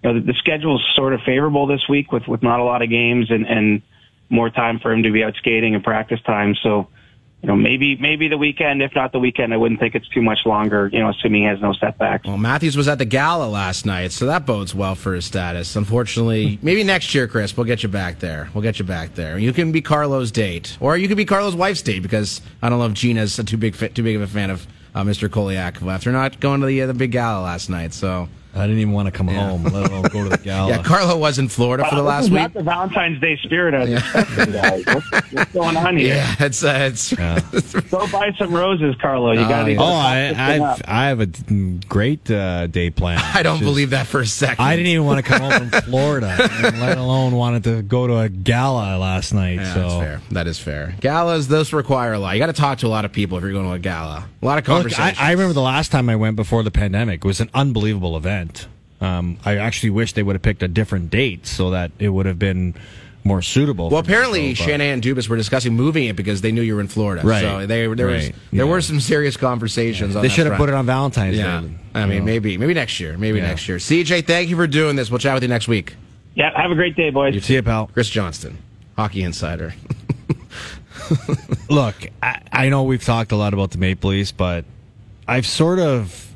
you 0.03 0.13
know 0.13 0.15
the, 0.15 0.33
the 0.33 0.35
schedule's 0.35 0.85
sort 0.95 1.13
of 1.13 1.21
favorable 1.27 1.67
this 1.67 1.89
week 1.89 2.13
with 2.13 2.27
with 2.27 2.43
not 2.43 2.61
a 2.61 2.65
lot 2.65 2.83
of 2.83 2.89
games 2.89 3.31
and 3.31 3.47
and 3.47 3.83
more 4.31 4.51
time 4.51 4.79
for 4.79 4.93
him 4.93 5.03
to 5.03 5.11
be 5.11 5.23
out 5.25 5.35
skating 5.37 5.75
and 5.75 5.83
practice 5.83 6.21
time. 6.23 6.55
So, 6.63 6.89
you 7.43 7.47
know, 7.47 7.57
maybe 7.57 7.97
maybe 7.97 8.29
the 8.29 8.37
weekend. 8.37 8.83
If 8.83 8.95
not 8.95 9.13
the 9.13 9.19
weekend, 9.19 9.55
I 9.55 9.57
wouldn't 9.57 9.79
think 9.81 9.95
it's 9.95 10.09
too 10.09 10.23
much 10.23 10.41
longer. 10.45 10.91
You 10.93 10.99
know, 10.99 11.11
assuming 11.11 11.43
he 11.43 11.49
has 11.49 11.61
no 11.61 11.73
setbacks. 11.73 12.27
Well, 12.27 12.37
Matthews 12.37 12.77
was 12.77 12.89
at 12.89 12.99
the 12.99 13.05
gala 13.05 13.49
last 13.49 13.87
night, 13.87 14.13
so 14.13 14.27
that 14.27 14.45
bodes 14.45 14.75
well 14.75 14.97
for 14.97 15.15
his 15.15 15.25
status. 15.25 15.77
Unfortunately, 15.77 16.59
maybe 16.63 16.83
next 16.83 17.15
year, 17.15 17.29
Chris, 17.29 17.57
we'll 17.57 17.67
get 17.67 17.83
you 17.83 17.89
back 17.89 18.19
there. 18.19 18.51
We'll 18.55 18.63
get 18.63 18.79
you 18.79 18.85
back 18.85 19.15
there. 19.15 19.39
You 19.39 19.53
can 19.53 19.71
be 19.73 19.83
Carlo's 19.83 20.33
date, 20.33 20.77
or 20.81 20.97
you 20.97 21.07
can 21.07 21.17
be 21.17 21.25
Carlo's 21.25 21.55
wife's 21.55 21.83
date 21.83 22.01
because 22.01 22.41
I 22.61 22.69
don't 22.69 22.81
know 22.81 22.87
if 22.87 22.95
Gina's 22.95 23.39
a 23.39 23.45
too 23.45 23.57
big 23.57 23.77
too 23.95 24.03
big 24.03 24.17
of 24.17 24.23
a 24.23 24.27
fan 24.27 24.51
of 24.51 24.67
Mr. 25.05 25.29
Colaiacovo 25.29 25.93
after 25.93 26.13
not 26.13 26.41
going 26.41 26.61
to 26.61 26.67
the 26.67 26.83
uh, 26.83 26.87
the 26.87 26.95
big 26.95 27.13
gala 27.13 27.43
last 27.43 27.69
night. 27.69 27.93
So 27.93 28.29
I 28.55 28.67
didn't 28.67 28.81
even 28.81 28.93
want 28.93 29.07
to 29.07 29.13
come 29.13 29.29
yeah. 29.29 29.49
home, 29.49 29.65
let 29.65 29.91
alone 29.91 30.03
go 30.03 30.25
to 30.25 30.31
the 30.31 30.39
gala. 30.43 30.71
yeah, 30.71 30.83
Carlo 30.83 31.17
was 31.17 31.39
in 31.39 31.49
Florida 31.49 31.87
for 31.89 31.95
the 31.95 32.03
last 32.03 32.31
week. 32.31 32.41
Not 32.41 32.55
the 32.55 32.63
Valentine's 32.63 33.21
Day 33.21 33.37
spirit 33.37 33.75
I 33.75 33.79
was 33.81 33.91
yeah. 33.91 33.97
expecting, 33.99 34.53
guys. 34.53 34.87
What's, 34.87 35.33
what's, 35.33 35.53
going 35.53 35.77
on 35.77 35.97
here? 35.97 36.17
Yeah, 36.17 36.35
it's 36.41 36.65
uh, 36.65 36.89
it's. 36.91 37.13
Yeah. 37.13 37.41
Go 37.91 38.07
buy 38.09 38.33
some 38.39 38.53
roses, 38.53 38.95
Carlo. 39.01 39.33
You 39.33 39.41
got 39.41 39.65
to. 39.65 39.77
Oh, 39.77 39.85
I 39.85 40.35
I've, 40.37 40.83
I 40.87 41.07
have 41.09 41.21
a 41.21 41.27
great 41.89 42.31
uh, 42.31 42.67
day 42.67 42.91
planned. 42.91 43.21
I 43.35 43.43
don't 43.43 43.59
Just, 43.59 43.65
believe 43.65 43.91
that 43.91 44.07
for 44.07 44.21
a 44.21 44.27
second. 44.27 44.65
I 44.65 44.77
didn't 44.77 44.89
even 44.89 45.07
want 45.07 45.25
to 45.25 45.31
come 45.31 45.41
home 45.41 45.71
from 45.71 45.83
Florida, 45.83 46.35
let 46.63 46.99
alone 46.99 47.35
wanted 47.35 47.65
to 47.65 47.83
go 47.83 48.07
to 48.07 48.19
a 48.19 48.29
gala 48.29 48.99
last 48.99 49.33
night. 49.35 49.57
Yeah, 49.57 49.75
so 49.75 49.81
that's 49.81 49.95
fair. 49.95 50.21
That 50.31 50.47
is 50.47 50.59
fair. 50.59 50.95
Galas 51.01 51.47
those 51.47 51.73
require 51.73 52.15
a 52.15 52.19
lot. 52.19 52.35
You 52.35 52.41
got 52.41 52.47
to 52.47 52.53
talk 52.53 52.79
to 52.79 52.87
a 52.87 52.89
lot 52.89 53.05
of 53.05 53.13
people 53.13 53.39
if 53.39 53.43
you're 53.43 53.53
going 53.53 53.67
to 53.67 53.73
a 53.73 53.79
gala. 53.79 54.29
A 54.41 54.47
lot 54.47 54.59
of 54.59 54.65
conversations. 54.65 55.19
Look, 55.19 55.21
I, 55.21 55.29
I 55.29 55.33
remember 55.33 55.53
the 55.53 55.63
last 55.63 55.91
time 55.91 56.09
I 56.09 56.17
went 56.17 56.37
before 56.37 56.63
the 56.63 56.71
pandemic. 56.71 57.25
It 57.25 57.27
was 57.27 57.41
an 57.41 57.51
unbelievable 57.55 58.17
event. 58.17 58.38
Um, 59.01 59.39
I 59.45 59.57
actually 59.59 59.91
wish 59.91 60.13
they 60.15 60.23
would 60.23 60.35
have 60.35 60.43
picked 60.43 60.63
a 60.63 60.69
different 60.69 61.11
date 61.11 61.47
so 61.47 61.71
that 61.71 61.93
it 61.99 62.09
would 62.09 62.27
have 62.27 62.39
been 62.39 62.75
more 63.25 63.43
suitable. 63.43 63.91
Well, 63.91 64.01
apparently 64.01 64.55
show, 64.55 64.67
Shanahan 64.67 64.95
and 64.95 65.03
Dubas 65.03 65.29
were 65.29 65.37
discussing 65.37 65.75
moving 65.75 66.05
it 66.05 66.17
because 66.17 66.41
they 66.41 66.51
knew 66.51 66.63
you 66.63 66.75
were 66.75 66.81
in 66.81 66.89
Florida. 66.89 67.27
Right. 67.27 67.41
So 67.41 67.67
they, 67.67 67.87
there 67.87 68.07
right. 68.07 68.15
was 68.15 68.27
there 68.29 68.35
yeah. 68.51 68.65
were 68.65 68.81
some 68.81 69.01
serious 69.01 69.37
conversations. 69.37 70.15
Yeah. 70.15 70.23
they 70.23 70.29
should 70.29 70.47
have 70.47 70.57
put 70.57 70.69
it 70.69 70.75
on 70.75 70.87
Valentine's 70.87 71.37
yeah. 71.37 71.61
Day. 71.61 71.71
I 71.95 72.07
mean, 72.07 72.19
know. 72.19 72.25
maybe 72.25 72.59
maybe 72.59 72.75
next 72.75 72.99
year. 72.99 73.17
Maybe 73.17 73.39
yeah. 73.39 73.47
next 73.47 73.69
year. 73.69 73.79
CJ, 73.79 74.27
thank 74.27 74.49
you 74.49 74.57
for 74.57 74.67
doing 74.67 74.97
this. 74.97 75.11
We'll 75.11 75.19
chat 75.19 75.35
with 75.35 75.43
you 75.43 75.49
next 75.49 75.69
week. 75.69 75.95
Yeah. 76.35 76.51
Have 76.61 76.71
a 76.71 76.75
great 76.75 76.97
day, 76.97 77.11
boys. 77.11 77.35
You 77.35 77.41
see 77.41 77.55
you, 77.55 77.63
pal. 77.63 77.89
Chris 77.89 78.09
Johnston, 78.09 78.59
hockey 78.97 79.23
insider. 79.23 79.75
Look, 81.71 81.95
I, 82.23 82.41
I 82.53 82.69
know 82.69 82.85
we've 82.85 83.05
talked 83.05 83.33
a 83.33 83.37
lot 83.37 83.55
about 83.55 83.71
the 83.71 83.79
Maple 83.79 84.11
Leafs, 84.11 84.33
but 84.33 84.65
I've 85.27 85.47
sort 85.47 85.79
of 85.79 86.28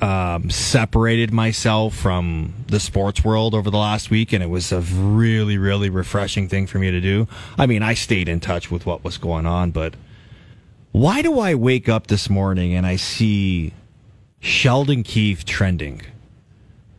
um, 0.00 0.50
separated 0.50 1.32
myself 1.32 1.94
from 1.94 2.54
the 2.68 2.80
sports 2.80 3.22
world 3.24 3.54
over 3.54 3.70
the 3.70 3.78
last 3.78 4.10
week, 4.10 4.32
and 4.32 4.42
it 4.42 4.48
was 4.48 4.72
a 4.72 4.80
really, 4.80 5.58
really 5.58 5.90
refreshing 5.90 6.48
thing 6.48 6.66
for 6.66 6.78
me 6.78 6.90
to 6.90 7.00
do. 7.00 7.28
I 7.58 7.66
mean, 7.66 7.82
I 7.82 7.94
stayed 7.94 8.28
in 8.28 8.40
touch 8.40 8.70
with 8.70 8.86
what 8.86 9.04
was 9.04 9.18
going 9.18 9.46
on, 9.46 9.70
but 9.70 9.94
why 10.92 11.22
do 11.22 11.38
I 11.38 11.54
wake 11.54 11.88
up 11.88 12.08
this 12.08 12.28
morning 12.28 12.74
and 12.74 12.86
I 12.86 12.96
see 12.96 13.72
Sheldon 14.40 15.02
Keefe 15.02 15.44
trending? 15.44 16.02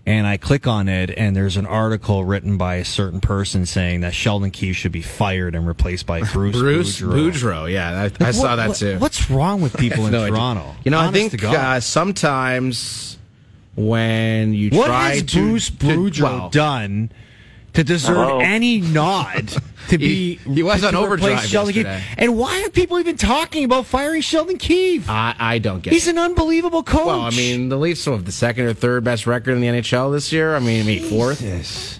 And 0.03 0.25
I 0.25 0.37
click 0.37 0.65
on 0.65 0.89
it, 0.89 1.11
and 1.15 1.35
there's 1.35 1.57
an 1.57 1.67
article 1.67 2.25
written 2.25 2.57
by 2.57 2.75
a 2.75 2.85
certain 2.85 3.21
person 3.21 3.67
saying 3.67 4.01
that 4.01 4.15
Sheldon 4.15 4.49
Keefe 4.49 4.75
should 4.75 4.91
be 4.91 5.03
fired 5.03 5.53
and 5.53 5.67
replaced 5.67 6.07
by 6.07 6.21
Bruce 6.33 6.55
Bruce 6.57 6.99
Boudreau. 6.99 7.31
Boudreau. 7.31 7.71
Yeah, 7.71 8.09
I, 8.19 8.27
I 8.27 8.31
saw 8.31 8.55
that 8.55 8.75
too. 8.75 8.97
What's 8.97 9.29
wrong 9.29 9.61
with 9.61 9.77
people 9.77 10.07
in 10.07 10.11
no 10.11 10.27
Toronto? 10.27 10.61
Idea. 10.61 10.75
You 10.85 10.91
know, 10.91 10.99
Honest 10.99 11.35
I 11.35 11.37
think 11.37 11.43
uh, 11.43 11.79
sometimes 11.79 13.19
when 13.75 14.53
you 14.55 14.71
what 14.71 14.87
try 14.87 15.09
has 15.09 15.23
to 15.23 15.39
Bruce 15.39 15.69
Boudreau 15.69 16.13
to, 16.13 16.23
well, 16.23 16.49
done 16.49 17.11
to 17.73 17.83
deserve 17.83 18.17
Hello? 18.17 18.39
any 18.39 18.81
nod 18.81 19.53
to 19.91 19.97
be 19.97 20.35
He- 20.43 20.53
he 20.55 20.63
was 20.63 20.83
on 20.83 20.95
overdrive 20.95 21.45
Sheldon 21.45 21.73
Keefe. 21.73 21.85
yesterday. 21.85 22.15
And 22.17 22.37
why 22.37 22.63
are 22.63 22.69
people 22.69 22.99
even 22.99 23.15
talking 23.17 23.63
about 23.63 23.85
firing 23.85 24.21
Sheldon 24.21 24.57
Keefe? 24.57 25.09
I, 25.09 25.35
I 25.39 25.57
don't 25.59 25.81
get 25.83 25.91
it. 25.91 25.93
He's 25.93 26.07
it. 26.07 26.11
an 26.11 26.17
unbelievable 26.17 26.83
coach. 26.83 27.05
Well, 27.05 27.21
I 27.21 27.29
mean, 27.29 27.69
the 27.69 27.77
Leafs 27.77 28.03
have 28.05 28.25
the 28.25 28.31
second 28.31 28.65
or 28.65 28.73
third 28.73 29.03
best 29.03 29.27
record 29.27 29.51
in 29.53 29.61
the 29.61 29.67
NHL 29.67 30.11
this 30.11 30.31
year. 30.33 30.55
I 30.55 30.59
mean, 30.59 30.85
maybe 30.85 31.07
fourth. 31.07 31.41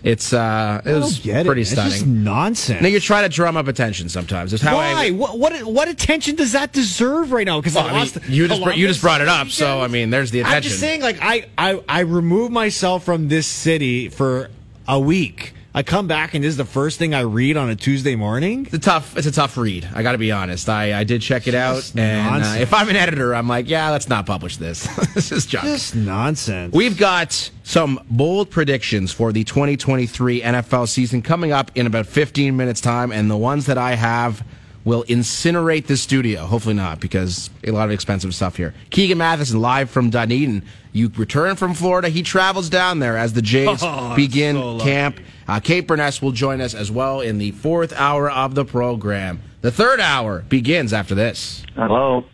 It's 0.04 0.34
uh, 0.34 0.82
it 0.86 0.90
I 0.92 0.98
was 0.98 1.20
pretty 1.20 1.32
it. 1.50 1.58
It's 1.60 1.72
stunning. 1.72 1.92
just 1.92 2.06
nonsense. 2.08 2.82
Now 2.82 2.88
you 2.88 3.00
try 3.00 3.22
to 3.22 3.30
drum 3.30 3.56
up 3.58 3.68
attention 3.68 4.10
sometimes. 4.10 4.52
Is 4.54 4.62
how 4.62 4.76
Why? 4.76 5.08
I. 5.08 5.12
what, 5.12 5.38
what 5.38 5.64
what 5.64 5.88
attention 5.88 6.36
does 6.36 6.54
that 6.54 6.74
deserve 6.74 7.32
right 7.32 7.46
now? 7.46 7.60
Because 7.62 7.76
Well, 7.76 7.88
I 7.88 8.04
mean, 8.04 8.12
you 8.30 8.48
just 8.48 8.64
br- 8.64 8.72
you 8.72 8.88
just 8.88 9.02
brought 9.02 9.22
it 9.22 9.28
up, 9.28 9.50
so 9.50 9.82
I 9.82 9.88
mean, 9.88 10.10
there's 10.10 10.32
the 10.32 10.40
attention. 10.40 10.58
I'm 10.58 10.64
just 10.64 10.80
saying, 10.80 11.02
like 11.02 11.18
I 11.22 11.46
I 11.58 11.82
I 11.88 12.00
remove 12.02 12.52
myself 12.52 13.04
from 13.04 13.28
this 13.28 13.46
city 13.48 14.10
for 14.10 14.50
a 14.88 15.00
week. 15.00 15.54
I 15.74 15.84
come 15.84 16.06
back 16.06 16.34
and 16.34 16.44
this 16.44 16.50
is 16.50 16.58
the 16.58 16.66
first 16.66 17.00
thing 17.00 17.14
I 17.14 17.22
read 17.22 17.56
on 17.56 17.70
a 17.70 17.78
Tuesday 17.78 18.18
morning. 18.18 18.66
It's 18.66 18.74
a 18.74 18.80
tough. 18.80 19.16
It's 19.16 19.28
a 19.28 19.32
tough 19.32 19.56
read. 19.56 19.88
I 19.94 20.04
got 20.04 20.12
to 20.12 20.18
be 20.18 20.30
honest. 20.30 20.68
I, 20.68 21.00
I 21.00 21.06
did 21.06 21.22
check 21.22 21.48
it 21.48 21.56
out, 21.56 21.76
Just 21.76 21.98
and 21.98 22.44
uh, 22.44 22.56
if 22.60 22.74
I'm 22.74 22.90
an 22.90 22.98
editor, 22.98 23.34
I'm 23.34 23.48
like, 23.48 23.70
yeah, 23.70 23.90
let's 23.90 24.10
not 24.10 24.26
publish 24.26 24.58
this. 24.58 24.86
this 25.14 25.32
is 25.32 25.46
junk. 25.46 25.66
Just 25.66 25.96
nonsense. 25.96 26.74
We've 26.74 26.98
got 26.98 27.50
some 27.64 28.02
bold 28.10 28.50
predictions 28.50 29.14
for 29.14 29.32
the 29.32 29.46
2023 29.46 30.42
NFL 30.42 30.90
season 30.90 31.22
coming 31.22 31.54
up 31.54 31.72
in 31.76 31.88
about 31.88 32.06
15 32.06 32.58
minutes 32.58 32.82
time, 32.82 33.14
and 33.14 33.32
the 33.32 33.38
ones 33.38 33.68
that 33.68 33.78
I 33.78 33.96
have 33.96 34.44
will 34.84 35.04
incinerate 35.04 35.88
the 35.88 35.98
studio. 35.98 36.46
Hopefully 36.46 36.74
not, 36.76 37.00
because 37.00 37.50
a 37.64 37.72
lot 37.72 37.86
of 37.86 37.92
expensive 37.92 38.34
stuff 38.34 38.56
here. 38.58 38.74
Keegan 38.90 39.18
Matheson 39.18 39.60
live 39.62 39.90
from 39.90 40.10
Dunedin. 40.10 40.64
You 40.92 41.12
return 41.16 41.56
from 41.56 41.74
Florida. 41.74 42.10
He 42.10 42.24
travels 42.24 42.70
down 42.70 43.00
there 43.00 43.18
as 43.18 43.34
the 43.34 43.42
Jays 43.42 43.80
Oh, 43.84 44.16
begin 44.16 44.56
so 44.56 44.80
camp. 44.80 45.20
Uh, 45.48 45.60
Kate 45.60 45.88
Burness 45.88 46.22
will 46.22 46.32
join 46.32 46.62
us 46.62 46.74
as 46.74 46.92
well 46.92 47.22
in 47.22 47.38
the 47.38 47.52
fourth 47.52 47.94
hour 47.94 48.30
of 48.30 48.56
the 48.56 48.66
program. 48.66 49.42
The 49.62 49.72
third 49.72 50.00
hour 50.00 50.44
begins 50.50 50.94
after 50.94 51.14
this. 51.16 51.64
Hello. 51.76 52.26